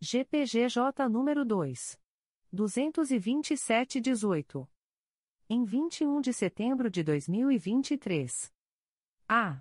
GPGJ 0.00 1.08
número 1.08 1.44
2. 1.44 1.98
227-18. 2.54 4.68
Em 5.48 5.64
21 5.64 6.20
de 6.20 6.32
setembro 6.32 6.88
de 6.90 7.02
2023. 7.02 8.52
A. 9.28 9.60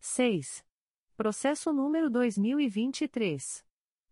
6. 0.00 0.64
Processo 1.16 1.72
número 1.72 2.10
2023 2.10 3.64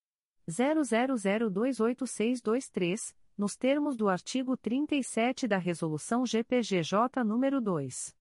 00028623 0.47 3.13
nos 3.37 3.57
termos 3.57 3.97
do 3.97 4.07
artigo 4.07 4.55
37 4.55 5.45
da 5.47 5.57
Resolução 5.57 6.25
GPGJ 6.25 7.23
nº 7.25 7.59
2. 7.59 8.15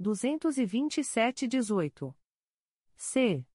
227-18. 0.00 2.12
C. 2.96 3.46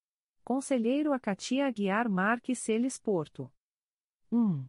Conselheiro 0.44 1.14
Acatia 1.14 1.68
Aguiar 1.68 2.10
Marques 2.10 2.60
Celes 2.60 3.00
Porto. 3.00 3.50
1. 4.30 4.66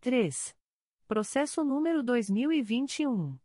3. 0.00 0.54
Processo 1.08 1.64
número 1.64 2.00
2021. 2.00 3.36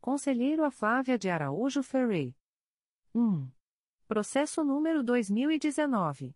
Conselheiro 0.00 0.64
a 0.64 0.70
Flávia 0.70 1.18
de 1.18 1.28
Araújo 1.28 1.82
Ferrey. 1.82 2.34
1. 3.14 3.50
Processo 4.08 4.64
número 4.64 5.02
2019. 5.02 6.34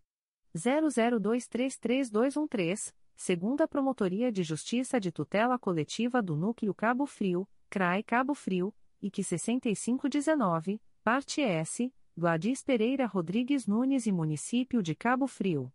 00233213, 0.55 2.93
segunda 3.15 3.67
Promotoria 3.67 4.31
de 4.31 4.43
Justiça 4.43 4.99
de 4.99 5.11
Tutela 5.11 5.57
Coletiva 5.57 6.21
do 6.21 6.35
Núcleo 6.35 6.73
Cabo 6.73 7.05
Frio, 7.05 7.47
CRAI 7.69 8.03
Cabo 8.03 8.33
Frio, 8.33 8.73
e 9.01 9.09
que 9.09 9.23
6519, 9.23 10.81
parte 11.03 11.41
S, 11.41 11.91
Gladys 12.15 12.61
Pereira 12.61 13.05
Rodrigues 13.05 13.65
Nunes 13.65 14.05
e 14.05 14.11
Município 14.11 14.83
de 14.83 14.93
Cabo 14.93 15.27
Frio. 15.27 15.71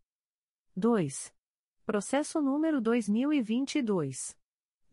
2. 0.76 1.32
Processo 1.84 2.42
número 2.42 2.80
2022. 2.80 4.36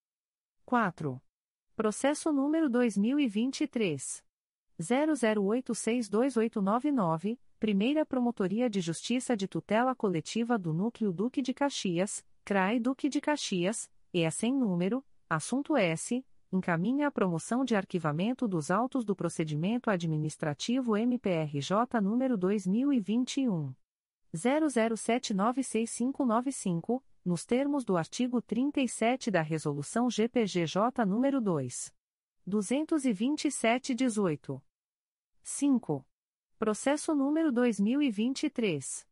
4. 0.65 1.17
Processo 1.77 2.33
número 2.33 2.69
2023. 2.69 4.21
00862899, 4.81 7.39
Primeira 7.57 8.05
Promotoria 8.05 8.69
de 8.69 8.81
Justiça 8.81 9.37
de 9.37 9.47
Tutela 9.47 9.95
Coletiva 9.95 10.57
do 10.57 10.73
Núcleo 10.73 11.13
Duque 11.13 11.41
de 11.41 11.53
Caxias, 11.53 12.21
CRAI 12.43 12.81
Duque 12.81 13.07
de 13.07 13.21
Caxias, 13.21 13.89
e 14.13 14.23
é 14.23 14.29
sem 14.29 14.53
número, 14.53 15.01
assunto 15.29 15.77
S 15.77 16.21
encaminha 16.51 17.07
a 17.07 17.11
promoção 17.11 17.63
de 17.63 17.73
arquivamento 17.75 18.45
dos 18.47 18.69
autos 18.69 19.05
do 19.05 19.15
procedimento 19.15 19.89
administrativo 19.89 20.97
MPRJ 20.97 22.01
número 22.01 22.37
2021 22.37 23.73
00796595, 24.35 27.01
nos 27.23 27.45
termos 27.45 27.85
do 27.85 27.95
artigo 27.97 28.41
37 28.41 29.29
da 29.29 29.41
resolução 29.41 30.09
GPGJ 30.09 31.05
número 31.05 31.39
2 31.39 31.93
227/18. 32.47 34.59
5. 35.43 36.05
Processo 36.57 37.13
número 37.15 37.51
2023 37.51 39.05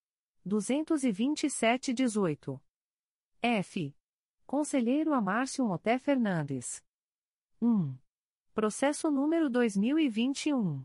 22718. 0.44 2.60
F. 3.42 3.96
Conselheiro 4.46 5.14
Amárcio 5.14 5.64
Moté 5.64 5.98
Fernandes. 5.98 6.84
1. 7.60 7.96
Processo 8.54 9.10
número 9.10 9.48
2021. 9.48 10.84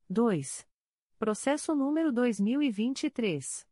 2. 0.08 0.66
Processo 1.18 1.74
número 1.74 2.12
2023. 2.12 3.66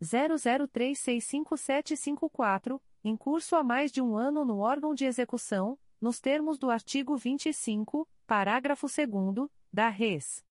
00365754, 0.02 2.80
em 3.04 3.16
curso 3.16 3.54
há 3.56 3.62
mais 3.62 3.92
de 3.92 4.02
um 4.02 4.16
ano 4.16 4.44
no 4.44 4.58
órgão 4.58 4.92
de 4.94 5.04
execução, 5.04 5.78
nos 6.00 6.18
termos 6.20 6.58
do 6.58 6.70
artigo 6.70 7.16
25, 7.16 8.08
parágrafo 8.26 8.86
2 8.86 9.48
da 9.72 9.88
Res. 9.88 10.44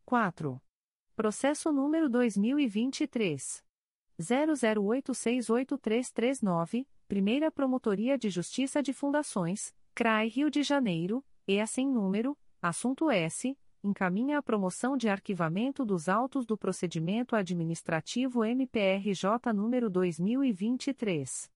4. 0.05 0.61
Processo 1.15 1.71
número 1.71 2.07
2023. 2.09 3.63
00868339, 4.21 6.87
Primeira 7.07 7.51
Promotoria 7.51 8.17
de 8.17 8.29
Justiça 8.29 8.81
de 8.81 8.93
Fundações, 8.93 9.75
CRAI 9.93 10.29
Rio 10.29 10.49
de 10.49 10.63
Janeiro, 10.63 11.21
EA 11.47 11.67
sem 11.67 11.87
número, 11.87 12.35
assunto 12.61 13.11
S, 13.11 13.57
encaminha 13.83 14.37
a 14.37 14.43
promoção 14.43 14.95
de 14.95 15.09
arquivamento 15.09 15.83
dos 15.83 16.07
autos 16.07 16.45
do 16.45 16.55
procedimento 16.57 17.35
administrativo 17.35 18.45
MPRJ 18.45 19.51
número 19.53 19.89
2023 19.89 21.51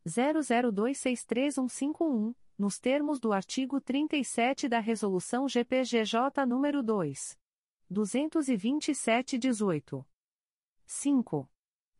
00263151 0.09 2.35
nos 2.61 2.78
termos 2.78 3.19
do 3.19 3.32
artigo 3.32 3.81
37 3.81 4.69
da 4.69 4.78
Resolução 4.81 5.49
GPGJ 5.49 6.45
nº 6.47 6.82
2. 6.82 7.39
227-18. 7.91 10.05
5. 10.85 11.51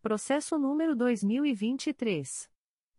Processo 0.03 0.59
número 0.59 0.95
2023. 0.95 2.51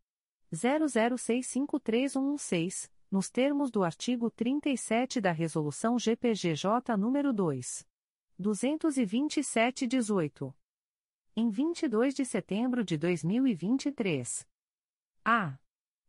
00653116, 0.54 2.92
nos 3.10 3.30
termos 3.30 3.72
do 3.72 3.82
artigo 3.84 4.30
37 4.30 5.22
da 5.22 5.32
Resolução 5.32 5.98
GPGJ 5.98 6.98
número 6.98 7.32
2. 7.32 7.88
227-18 8.42 10.54
em 11.36 11.50
22 11.50 12.14
de 12.14 12.24
setembro 12.24 12.82
de 12.82 12.98
2023. 12.98 14.48
A. 15.26 15.60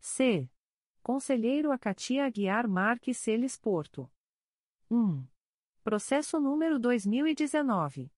C. 0.00 0.48
Conselheiro 1.02 1.72
Acatia 1.72 2.24
Aguiar 2.24 2.66
Marques 2.66 3.18
Celes 3.18 3.58
Porto. 3.58 4.10
1. 4.90 5.26
Processo 5.84 6.40
número 6.40 6.78
2019. 6.78 8.10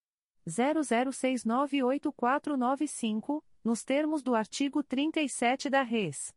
00698495, 0.46 3.42
nos 3.64 3.84
termos 3.84 4.22
do 4.22 4.34
artigo 4.34 4.82
37 4.82 5.68
da 5.68 5.82
Res. 5.82 6.34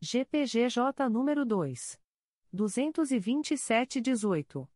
GPGJ 0.00 1.08
número 1.10 1.44
2. 1.44 2.00
22718. 2.52 4.68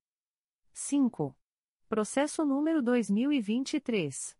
5. 0.72 1.36
Processo 1.88 2.44
número 2.44 2.80
2023. 2.82 4.36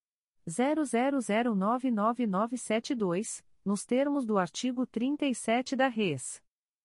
00099972, 0.47 3.43
nos 3.65 3.85
termos 3.85 4.25
do 4.27 4.39
artigo 4.39 4.85
37 4.87 5.77
da 5.77 5.87
Res. 5.89 6.43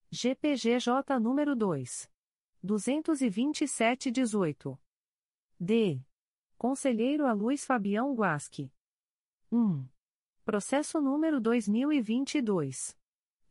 GPGJ 0.10 1.20
número 1.20 1.54
2. 1.56 2.10
22718. 2.64 4.80
D. 5.60 6.02
Conselheiro 6.58 7.26
a 7.26 7.34
Luiz 7.34 7.66
Fabião 7.66 8.14
Guasque. 8.14 8.72
1. 9.52 9.86
Processo 10.45 11.02
número 11.02 11.41
2022. 11.41 12.95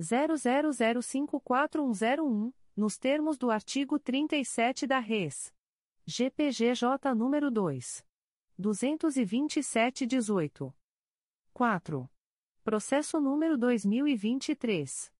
00054101, 0.00 2.52
nos 2.76 2.98
termos 2.98 3.38
do 3.38 3.50
artigo 3.50 3.98
37 3.98 4.86
da 4.86 4.98
Res. 4.98 5.50
GPGJ 6.06 7.14
número 7.14 7.50
2. 7.50 8.04
22718. 8.58 10.74
4. 11.52 12.10
Processo 12.62 13.18
número 13.20 13.56
2023. 13.56 15.10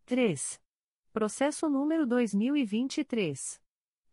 3. 0.06 0.62
Processo 1.12 1.68
número 1.68 2.06
2023. 2.06 3.60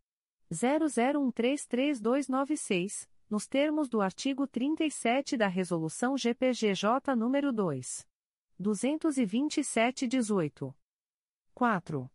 00133296, 0.52 3.10
nos 3.34 3.48
termos 3.48 3.90
do 3.90 4.00
artigo 4.00 4.46
37 4.46 5.36
da 5.36 5.48
resolução 5.48 6.16
GPGJ 6.16 7.16
número 7.18 7.52
2 7.52 8.08
227/18. 8.62 10.72
4. 11.56 12.12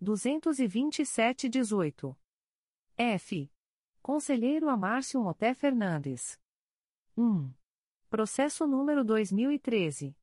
22718. 0.00 2.16
F. 2.96 3.50
Conselheiro 4.02 4.68
Amárcio 4.68 5.22
Moté 5.22 5.54
Fernandes. 5.54 6.36
1. 7.16 7.48
Processo 8.08 8.66
número 8.66 9.04
2013. 9.04 10.16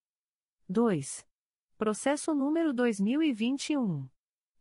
2. 0.70 1.28
Processo 1.78 2.34
número 2.34 2.74
2021. 2.74 4.08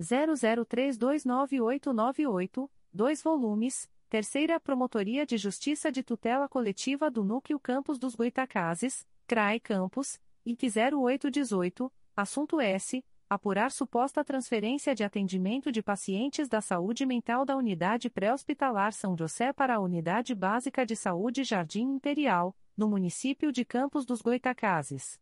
00329898, 0.00 2.70
2 2.92 3.22
volumes, 3.22 3.88
Terceira 4.08 4.58
Promotoria 4.58 5.26
de 5.26 5.36
Justiça 5.36 5.92
de 5.92 6.02
Tutela 6.02 6.48
Coletiva 6.48 7.10
do 7.10 7.22
Núcleo 7.22 7.60
Campos 7.60 7.98
dos 7.98 8.14
Goitacazes, 8.14 9.06
CRAE 9.26 9.60
Campos, 9.60 10.18
IC 10.46 10.62
0818, 10.94 11.92
assunto 12.20 12.60
S. 12.60 13.02
Apurar 13.30 13.70
suposta 13.70 14.24
transferência 14.24 14.92
de 14.94 15.04
atendimento 15.04 15.70
de 15.70 15.82
pacientes 15.82 16.48
da 16.48 16.60
saúde 16.60 17.06
mental 17.06 17.44
da 17.44 17.56
Unidade 17.56 18.10
Pré-Hospitalar 18.10 18.92
São 18.92 19.16
José 19.16 19.52
para 19.52 19.76
a 19.76 19.80
Unidade 19.80 20.34
Básica 20.34 20.84
de 20.84 20.96
Saúde 20.96 21.44
Jardim 21.44 21.94
Imperial, 21.94 22.56
no 22.76 22.88
município 22.88 23.52
de 23.52 23.64
Campos 23.64 24.04
dos 24.04 24.20
Goitacazes. 24.20 25.20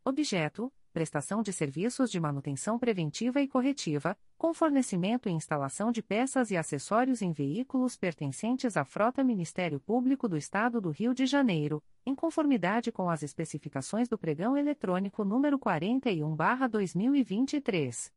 Objeto: 0.06 0.72
prestação 0.98 1.44
de 1.44 1.54
serviços 1.54 2.10
de 2.10 2.20
manutenção 2.20 2.80
preventiva 2.80 3.40
e 3.40 3.48
corretiva, 3.48 4.18
com 4.36 4.52
fornecimento 4.52 5.30
e 5.30 5.32
instalação 5.32 5.92
de 5.92 6.02
peças 6.02 6.50
e 6.50 6.58
acessórios 6.58 7.22
em 7.22 7.32
veículos 7.32 7.96
pertencentes 7.96 8.76
à 8.76 8.84
Frota 8.84 9.24
Ministério 9.24 9.80
Público 9.80 10.28
do 10.28 10.36
Estado 10.36 10.82
do 10.82 10.90
Rio 10.90 11.14
de 11.14 11.28
Janeiro, 11.28 11.84
em 12.04 12.16
conformidade 12.16 12.92
com 12.92 13.12
as 13.12 13.22
especificações 13.22 14.10
do 14.10 14.18
pregão 14.18 14.58
eletrônico 14.58 15.24
número 15.24 15.60
41/2023. 15.60 18.12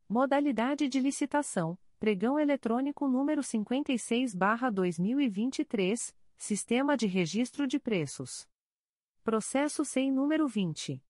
Modalidade 0.08 0.88
de 0.88 1.00
licitação, 1.00 1.78
pregão 1.98 2.38
eletrônico 2.38 3.06
número 3.06 3.42
56 3.42 4.34
barra 4.34 4.70
2023, 4.70 6.14
Sistema 6.36 6.96
de 6.96 7.06
Registro 7.06 7.66
de 7.66 7.78
Preços. 7.78 8.48
Processo 9.22 9.84
SEI 9.84 10.10
número 10.10 10.48
20. 10.48 11.02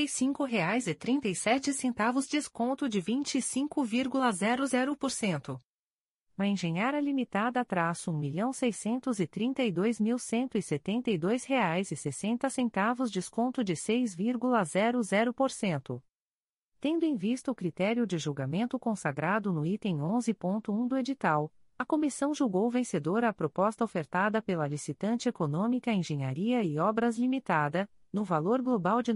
e 0.00 0.08
cinco 0.08 0.44
reais 0.44 0.86
e 0.86 0.94
trinta 0.94 1.28
e 1.28 1.34
sete 1.34 1.74
centavos 1.74 2.26
desconto 2.26 2.88
de 2.88 3.02
vinte 3.02 3.36
e 3.36 3.42
cinco 3.42 3.84
vírgula 3.84 4.32
zero 4.32 4.64
zero 4.66 4.96
por 4.96 5.10
cento. 5.10 5.60
Uma 6.38 6.46
engenheira 6.46 6.98
limitada 7.00 7.62
traço 7.66 8.10
um 8.10 8.16
milhão 8.16 8.50
seiscentos 8.50 9.20
e 9.20 9.26
trinta 9.26 9.62
e 9.62 9.70
dois 9.70 10.00
mil 10.00 10.18
cento 10.18 10.56
e 10.56 10.62
setenta 10.62 11.10
e 11.10 11.18
dois 11.18 11.44
reais 11.44 11.92
e 11.92 11.96
sessenta 11.96 12.48
centavos 12.48 13.10
desconto 13.10 13.62
de 13.62 13.76
seis 13.76 14.14
vírgula 14.14 14.64
zero 14.64 15.02
zero 15.02 15.34
por 15.34 15.50
cento. 15.50 16.02
Tendo 16.80 17.04
em 17.04 17.14
vista 17.14 17.50
o 17.50 17.54
critério 17.54 18.06
de 18.06 18.16
julgamento 18.16 18.78
consagrado 18.78 19.52
no 19.52 19.66
item 19.66 20.00
onze 20.00 20.32
ponto 20.32 20.72
um 20.72 20.88
do 20.88 20.96
edital, 20.96 21.52
a 21.76 21.84
comissão 21.84 22.32
julgou 22.32 22.70
vencedora 22.70 23.28
a 23.28 23.32
proposta 23.32 23.84
ofertada 23.84 24.40
pela 24.40 24.66
licitante 24.66 25.28
econômica 25.28 25.92
Engenharia 25.92 26.62
e 26.62 26.78
Obras 26.78 27.18
Limitada, 27.18 27.88
no 28.12 28.22
valor 28.22 28.62
global 28.62 29.02
de 29.02 29.12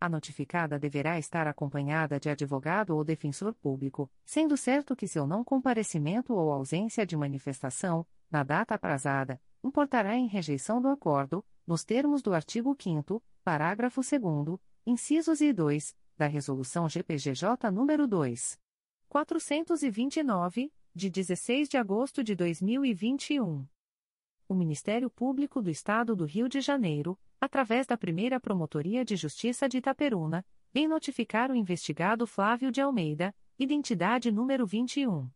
A 0.00 0.08
notificada 0.08 0.78
deverá 0.78 1.18
estar 1.18 1.48
acompanhada 1.48 2.20
de 2.20 2.28
advogado 2.28 2.94
ou 2.94 3.02
defensor 3.02 3.54
público, 3.54 4.08
sendo 4.24 4.56
certo 4.56 4.94
que 4.94 5.08
seu 5.08 5.26
não 5.26 5.42
comparecimento 5.42 6.34
ou 6.34 6.52
ausência 6.52 7.04
de 7.04 7.16
manifestação, 7.16 8.06
na 8.30 8.42
data 8.42 8.74
aprazada, 8.74 9.40
importará 9.66 10.16
em 10.16 10.26
rejeição 10.26 10.80
do 10.80 10.88
acordo, 10.88 11.44
nos 11.66 11.84
termos 11.84 12.22
do 12.22 12.32
artigo 12.32 12.76
5 12.78 13.22
parágrafo 13.42 14.00
2 14.00 14.58
incisos 14.86 15.40
e 15.40 15.52
2, 15.52 15.96
da 16.16 16.26
Resolução 16.26 16.88
GPGJ 16.88 17.48
nº 17.70 18.06
2. 18.06 18.58
429, 19.08 20.72
de 20.94 21.10
16 21.10 21.68
de 21.68 21.76
agosto 21.76 22.22
de 22.22 22.34
2021. 22.34 23.66
O 24.48 24.54
Ministério 24.54 25.10
Público 25.10 25.60
do 25.60 25.68
Estado 25.68 26.14
do 26.14 26.24
Rio 26.24 26.48
de 26.48 26.60
Janeiro, 26.60 27.18
através 27.40 27.86
da 27.86 27.96
primeira 27.96 28.38
Promotoria 28.38 29.04
de 29.04 29.16
Justiça 29.16 29.68
de 29.68 29.78
Itaperuna, 29.78 30.46
vem 30.72 30.86
notificar 30.86 31.50
o 31.50 31.54
investigado 31.54 32.26
Flávio 32.26 32.70
de 32.70 32.80
Almeida, 32.80 33.34
identidade 33.58 34.30
número 34.30 34.66
21. 34.66 35.28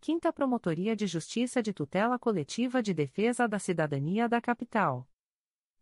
Quinta 0.00 0.32
Promotoria 0.32 0.96
de 0.96 1.06
Justiça 1.06 1.62
de 1.62 1.74
Tutela 1.74 2.18
Coletiva 2.18 2.82
de 2.82 2.94
Defesa 2.94 3.46
da 3.46 3.58
Cidadania 3.58 4.26
da 4.26 4.40
Capital. 4.40 5.06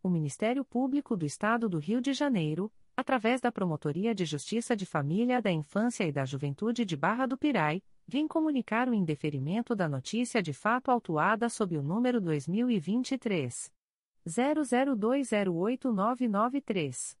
O 0.00 0.08
Ministério 0.08 0.64
Público 0.64 1.16
do 1.16 1.26
Estado 1.26 1.68
do 1.68 1.80
Rio 1.80 2.00
de 2.00 2.12
Janeiro, 2.12 2.72
através 2.96 3.40
da 3.40 3.50
Promotoria 3.50 4.14
de 4.14 4.24
Justiça 4.24 4.76
de 4.76 4.86
Família 4.86 5.42
da 5.42 5.50
Infância 5.50 6.04
e 6.04 6.12
da 6.12 6.24
Juventude 6.24 6.84
de 6.84 6.96
Barra 6.96 7.26
do 7.26 7.36
Pirai, 7.36 7.82
vem 8.06 8.28
comunicar 8.28 8.88
o 8.88 8.94
indeferimento 8.94 9.74
da 9.74 9.88
notícia 9.88 10.40
de 10.40 10.52
fato 10.52 10.92
autuada 10.92 11.48
sob 11.48 11.76
o 11.76 11.82
número 11.82 12.20
2023 12.20 13.72
00208993. 14.24 17.20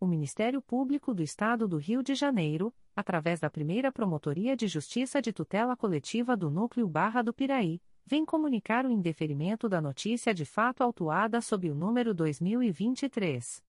O 0.00 0.06
Ministério 0.06 0.62
Público 0.62 1.12
do 1.12 1.24
Estado 1.24 1.66
do 1.66 1.76
Rio 1.76 2.04
de 2.04 2.14
Janeiro, 2.14 2.72
através 2.94 3.40
da 3.40 3.50
primeira 3.50 3.90
Promotoria 3.90 4.56
de 4.56 4.68
Justiça 4.68 5.20
de 5.20 5.32
Tutela 5.32 5.76
Coletiva 5.76 6.36
do 6.36 6.48
Núcleo 6.48 6.88
Barra 6.88 7.20
do 7.20 7.34
Piraí, 7.34 7.82
vem 8.06 8.24
comunicar 8.24 8.86
o 8.86 8.92
indeferimento 8.92 9.68
da 9.68 9.80
notícia 9.80 10.32
de 10.32 10.44
fato 10.44 10.82
autuada 10.82 11.40
sob 11.40 11.68
o 11.68 11.74
número 11.74 12.14
2023. 12.14 13.60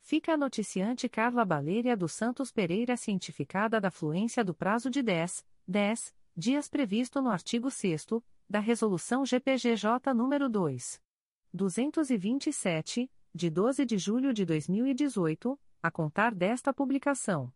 Fica 0.00 0.32
a 0.32 0.38
noticiante 0.38 1.06
Carla 1.06 1.44
Baleiria 1.44 1.94
dos 1.94 2.12
Santos 2.12 2.50
Pereira 2.50 2.96
cientificada 2.96 3.78
da 3.78 3.90
fluência 3.90 4.42
do 4.42 4.54
prazo 4.54 4.88
de 4.88 5.02
10, 5.02 5.44
10 5.68 6.14
dias 6.34 6.66
previsto 6.66 7.20
no 7.20 7.28
artigo 7.28 7.70
6 7.70 8.06
da 8.48 8.58
Resolução 8.58 9.26
GPGJ 9.26 10.14
nº 10.14 10.48
2. 10.48 10.98
227, 11.52 13.10
de 13.34 13.50
12 13.50 13.84
de 13.84 13.98
julho 13.98 14.32
de 14.32 14.46
2018, 14.46 15.60
a 15.82 15.90
contar 15.90 16.34
desta 16.34 16.72
publicação 16.72 17.52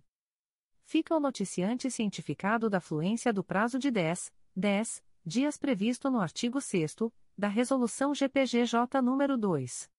Fica 0.86 1.16
o 1.16 1.20
noticiante 1.20 1.90
cientificado 1.90 2.70
da 2.70 2.80
fluência 2.80 3.34
do 3.34 3.44
prazo 3.44 3.80
de 3.80 3.90
10, 3.90 4.32
10 4.56 5.04
dias 5.26 5.58
previsto 5.58 6.10
no 6.10 6.20
artigo 6.20 6.62
6 6.62 6.96
da 7.38 7.48
Resolução 7.48 8.14
GPGJ 8.14 9.02
nº 9.02 9.38
2. 9.38 9.90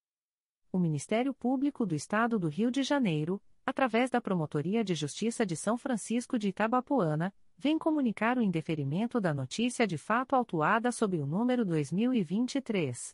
O 0.73 0.79
Ministério 0.79 1.33
Público 1.33 1.85
do 1.85 1.93
Estado 1.93 2.39
do 2.39 2.47
Rio 2.47 2.71
de 2.71 2.81
Janeiro, 2.81 3.41
através 3.65 4.09
da 4.09 4.21
Promotoria 4.21 4.85
de 4.85 4.95
Justiça 4.95 5.45
de 5.45 5.57
São 5.57 5.77
Francisco 5.77 6.39
de 6.39 6.47
Itabapoana, 6.47 7.33
vem 7.57 7.77
comunicar 7.77 8.37
o 8.37 8.41
indeferimento 8.41 9.19
da 9.19 9.33
notícia 9.33 9.85
de 9.85 9.97
fato 9.97 10.33
autuada 10.33 10.89
sob 10.89 11.19
o 11.19 11.25
número 11.25 11.65
2023 11.65 13.13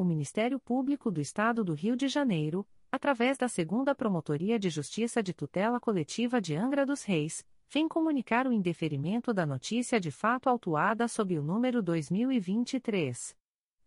O 0.00 0.04
Ministério 0.04 0.60
Público 0.60 1.10
do 1.10 1.20
Estado 1.20 1.64
do 1.64 1.74
Rio 1.74 1.96
de 1.96 2.06
Janeiro, 2.06 2.64
através 2.90 3.36
da 3.36 3.48
Segunda 3.48 3.96
Promotoria 3.96 4.56
de 4.56 4.70
Justiça 4.70 5.20
de 5.20 5.34
Tutela 5.34 5.80
Coletiva 5.80 6.40
de 6.40 6.54
Angra 6.54 6.86
dos 6.86 7.02
Reis, 7.02 7.44
vem 7.68 7.88
comunicar 7.88 8.46
o 8.46 8.52
indeferimento 8.52 9.34
da 9.34 9.44
notícia 9.44 9.98
de 9.98 10.12
fato 10.12 10.48
autuada 10.48 11.08
sob 11.08 11.36
o 11.36 11.42
número 11.42 11.82
2023 11.82 13.36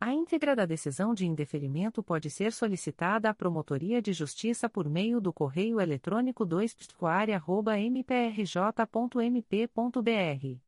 A 0.00 0.12
íntegra 0.12 0.56
da 0.56 0.66
decisão 0.66 1.14
de 1.14 1.24
indeferimento 1.24 2.02
pode 2.02 2.30
ser 2.30 2.52
solicitada 2.52 3.30
à 3.30 3.34
Promotoria 3.34 4.02
de 4.02 4.12
Justiça 4.12 4.68
por 4.68 4.88
meio 4.88 5.20
do 5.20 5.32
correio 5.32 5.80
eletrônico 5.80 6.44
2 6.44 6.74
mprj.mp.br. 7.80 10.67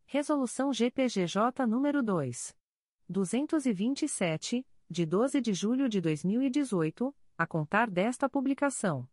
Resolução 0.05 0.73
GPGJ 0.73 1.65
nº 1.67 2.03
2. 2.03 2.57
227, 3.09 4.67
de 4.91 5.05
12 5.05 5.39
de 5.41 5.53
julho 5.53 5.89
de 5.89 6.01
2018, 6.01 7.13
a 7.37 7.45
contar 7.47 7.91
desta 7.91 8.29
publicação. 8.29 9.09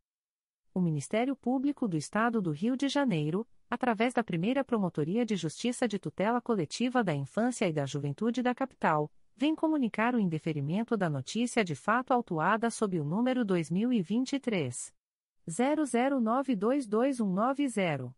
O 0.73 0.79
Ministério 0.79 1.35
Público 1.35 1.85
do 1.85 1.97
Estado 1.97 2.41
do 2.41 2.51
Rio 2.51 2.77
de 2.77 2.87
Janeiro, 2.87 3.45
através 3.69 4.13
da 4.13 4.23
primeira 4.23 4.63
Promotoria 4.63 5.25
de 5.25 5.35
Justiça 5.35 5.85
de 5.85 5.99
Tutela 5.99 6.39
Coletiva 6.39 7.03
da 7.03 7.13
Infância 7.13 7.67
e 7.67 7.73
da 7.73 7.85
Juventude 7.85 8.41
da 8.41 8.55
Capital, 8.55 9.11
vem 9.35 9.53
comunicar 9.53 10.15
o 10.15 10.19
indeferimento 10.19 10.95
da 10.95 11.09
notícia 11.09 11.61
de 11.61 11.75
fato 11.75 12.13
autuada 12.13 12.69
sob 12.69 12.97
o 12.97 13.03
número 13.03 13.43
2023. 13.43 14.93
00922190. 15.49 18.13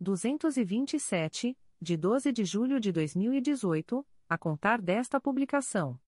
227, 0.00 1.58
de 1.80 1.96
12 1.96 2.32
de 2.32 2.44
julho 2.44 2.78
de 2.78 2.92
2018, 2.92 4.06
a 4.28 4.38
contar 4.38 4.80
desta 4.80 5.20
publicação. 5.20 5.98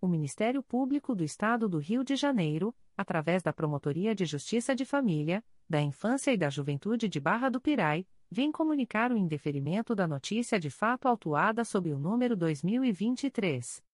O 0.00 0.08
Ministério 0.08 0.62
Público 0.62 1.14
do 1.14 1.22
Estado 1.22 1.68
do 1.68 1.76
Rio 1.78 2.02
de 2.02 2.16
Janeiro, 2.16 2.74
através 2.96 3.42
da 3.42 3.52
Promotoria 3.52 4.14
de 4.14 4.24
Justiça 4.24 4.74
de 4.74 4.86
Família, 4.86 5.44
da 5.68 5.82
Infância 5.82 6.32
e 6.32 6.36
da 6.36 6.48
Juventude 6.48 7.08
de 7.08 7.20
Barra 7.20 7.50
do 7.50 7.60
Pirai, 7.60 8.06
vem 8.30 8.50
comunicar 8.50 9.12
o 9.12 9.18
indeferimento 9.18 9.94
da 9.94 10.06
notícia 10.06 10.58
de 10.58 10.70
fato 10.70 11.08
autuada 11.08 11.62
sob 11.64 11.92
o 11.92 11.98
número 11.98 12.34
2023 12.36 13.84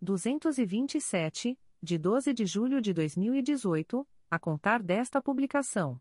227, 0.00 1.58
de 1.80 1.98
12 1.98 2.34
de 2.34 2.44
julho 2.44 2.80
de 2.80 2.92
2018, 2.92 4.06
a 4.30 4.38
contar 4.38 4.82
desta 4.82 5.22
publicação. 5.22 6.00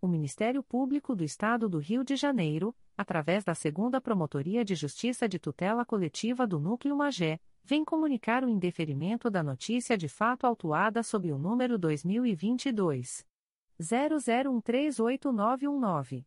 O 0.00 0.08
Ministério 0.08 0.60
Público 0.60 1.14
do 1.14 1.22
Estado 1.22 1.68
do 1.68 1.78
Rio 1.78 2.02
de 2.02 2.16
Janeiro, 2.16 2.74
através 2.96 3.44
da 3.44 3.54
Segunda 3.54 4.00
Promotoria 4.00 4.64
de 4.64 4.74
Justiça 4.74 5.28
de 5.28 5.38
Tutela 5.38 5.84
Coletiva 5.84 6.44
do 6.44 6.58
Núcleo 6.58 6.96
Magé, 6.96 7.38
vem 7.62 7.84
comunicar 7.84 8.42
o 8.42 8.48
indeferimento 8.48 9.30
da 9.30 9.40
notícia 9.40 9.96
de 9.96 10.08
fato 10.08 10.48
autuada 10.48 11.04
sob 11.04 11.30
o 11.30 11.38
número 11.38 11.78
2022 11.78 13.24
00138919. 13.80 16.26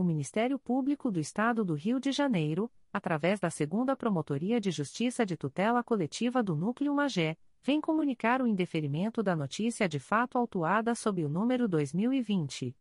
O 0.00 0.02
Ministério 0.02 0.58
Público 0.58 1.10
do 1.10 1.20
Estado 1.20 1.62
do 1.62 1.74
Rio 1.74 2.00
de 2.00 2.10
Janeiro, 2.10 2.72
através 2.90 3.38
da 3.38 3.50
Segunda 3.50 3.94
Promotoria 3.94 4.58
de 4.58 4.70
Justiça 4.70 5.26
de 5.26 5.36
Tutela 5.36 5.84
Coletiva 5.84 6.42
do 6.42 6.56
Núcleo 6.56 6.94
Magé, 6.94 7.36
vem 7.62 7.82
comunicar 7.82 8.40
o 8.40 8.46
indeferimento 8.46 9.22
da 9.22 9.36
notícia 9.36 9.86
de 9.86 10.00
fato 10.00 10.38
autuada 10.38 10.94
sob 10.94 11.22
o 11.22 11.28
número 11.28 11.68
2020 11.68 12.74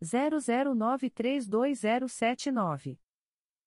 00932079. 0.00 3.00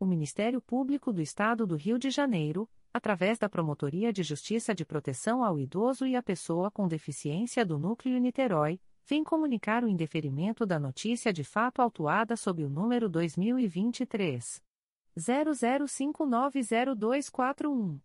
O 0.00 0.06
Ministério 0.06 0.60
Público 0.60 1.12
do 1.12 1.20
Estado 1.20 1.66
do 1.66 1.74
Rio 1.74 1.98
de 1.98 2.08
Janeiro, 2.08 2.70
através 2.94 3.36
da 3.36 3.48
Promotoria 3.48 4.12
de 4.12 4.22
Justiça 4.22 4.72
de 4.72 4.84
Proteção 4.84 5.42
ao 5.42 5.58
Idoso 5.58 6.06
e 6.06 6.14
à 6.14 6.22
Pessoa 6.22 6.70
com 6.70 6.86
Deficiência 6.86 7.66
do 7.66 7.80
Núcleo 7.80 8.16
Niterói, 8.20 8.80
vem 9.04 9.24
comunicar 9.24 9.82
o 9.82 9.88
indeferimento 9.88 10.64
da 10.64 10.78
notícia 10.78 11.32
de 11.32 11.42
fato 11.42 11.82
autuada 11.82 12.36
sob 12.36 12.64
o 12.64 12.70
número 12.70 13.08
2023 13.08 14.62
00590241. 15.18 17.98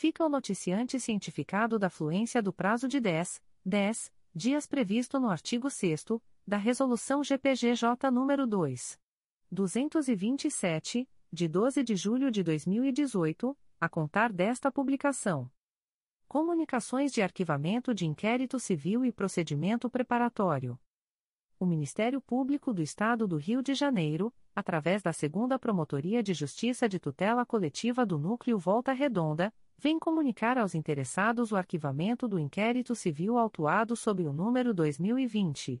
fica 0.00 0.24
o 0.24 0.30
noticiante 0.30 0.98
cientificado 0.98 1.78
da 1.78 1.90
fluência 1.90 2.42
do 2.42 2.54
prazo 2.54 2.88
de 2.88 2.98
10, 2.98 3.42
10 3.62 4.10
dias 4.34 4.66
previsto 4.66 5.20
no 5.20 5.28
artigo 5.28 5.68
6 5.68 6.06
da 6.50 6.56
Resolução 6.56 7.22
GPGJ 7.22 8.10
nº 8.10 8.44
2. 8.44 8.98
227, 9.52 11.08
de 11.32 11.46
12 11.46 11.84
de 11.84 11.94
julho 11.94 12.28
de 12.28 12.42
2018, 12.42 13.56
a 13.80 13.88
contar 13.88 14.32
desta 14.32 14.68
publicação. 14.68 15.48
Comunicações 16.26 17.12
de 17.12 17.22
arquivamento 17.22 17.94
de 17.94 18.04
inquérito 18.04 18.58
civil 18.58 19.04
e 19.04 19.12
procedimento 19.12 19.88
preparatório. 19.88 20.76
O 21.56 21.64
Ministério 21.64 22.20
Público 22.20 22.74
do 22.74 22.82
Estado 22.82 23.28
do 23.28 23.36
Rio 23.36 23.62
de 23.62 23.72
Janeiro, 23.72 24.34
através 24.52 25.02
da 25.02 25.12
Segunda 25.12 25.56
Promotoria 25.56 26.20
de 26.20 26.34
Justiça 26.34 26.88
de 26.88 26.98
Tutela 26.98 27.46
Coletiva 27.46 28.04
do 28.04 28.18
Núcleo 28.18 28.58
Volta 28.58 28.92
Redonda, 28.92 29.54
vem 29.78 30.00
comunicar 30.00 30.58
aos 30.58 30.74
interessados 30.74 31.52
o 31.52 31.56
arquivamento 31.56 32.26
do 32.26 32.40
inquérito 32.40 32.96
civil 32.96 33.38
autuado 33.38 33.94
sob 33.94 34.26
o 34.26 34.32
número 34.32 34.74
2020 34.74 35.80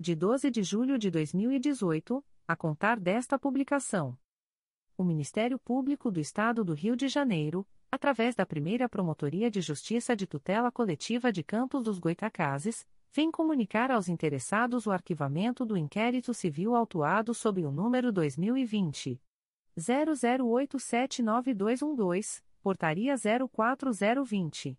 de 0.00 0.14
12 0.14 0.48
de 0.48 0.62
julho 0.62 0.96
de 0.96 1.10
2018, 1.10 2.24
a 2.46 2.54
contar 2.54 3.00
desta 3.00 3.36
publicação. 3.36 4.16
O 4.96 5.02
Ministério 5.02 5.58
Público 5.58 6.08
do 6.08 6.20
Estado 6.20 6.64
do 6.64 6.72
Rio 6.72 6.94
de 6.94 7.08
Janeiro, 7.08 7.66
através 7.90 8.36
da 8.36 8.46
primeira 8.46 8.88
Promotoria 8.88 9.50
de 9.50 9.60
Justiça 9.60 10.14
de 10.14 10.24
Tutela 10.24 10.70
Coletiva 10.70 11.32
de 11.32 11.42
Campos 11.42 11.82
dos 11.82 11.98
Goitacazes, 11.98 12.86
vem 13.12 13.28
comunicar 13.28 13.90
aos 13.90 14.08
interessados 14.08 14.86
o 14.86 14.92
arquivamento 14.92 15.66
do 15.66 15.76
inquérito 15.76 16.32
civil 16.32 16.76
autuado 16.76 17.34
sob 17.34 17.64
o 17.64 17.72
número 17.72 18.12
2020 18.12 19.20
00879212, 19.76 22.40
Portaria 22.62 23.16
04020. 23.16 24.78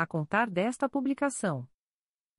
a 0.00 0.06
contar 0.06 0.48
desta 0.48 0.88
publicação. 0.88 1.68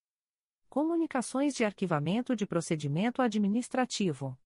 Comunicações 0.71 1.53
de 1.53 1.63
Arquivamento 1.65 2.33
de 2.33 2.47
Procedimento 2.47 3.21
Administrativo. 3.21 4.39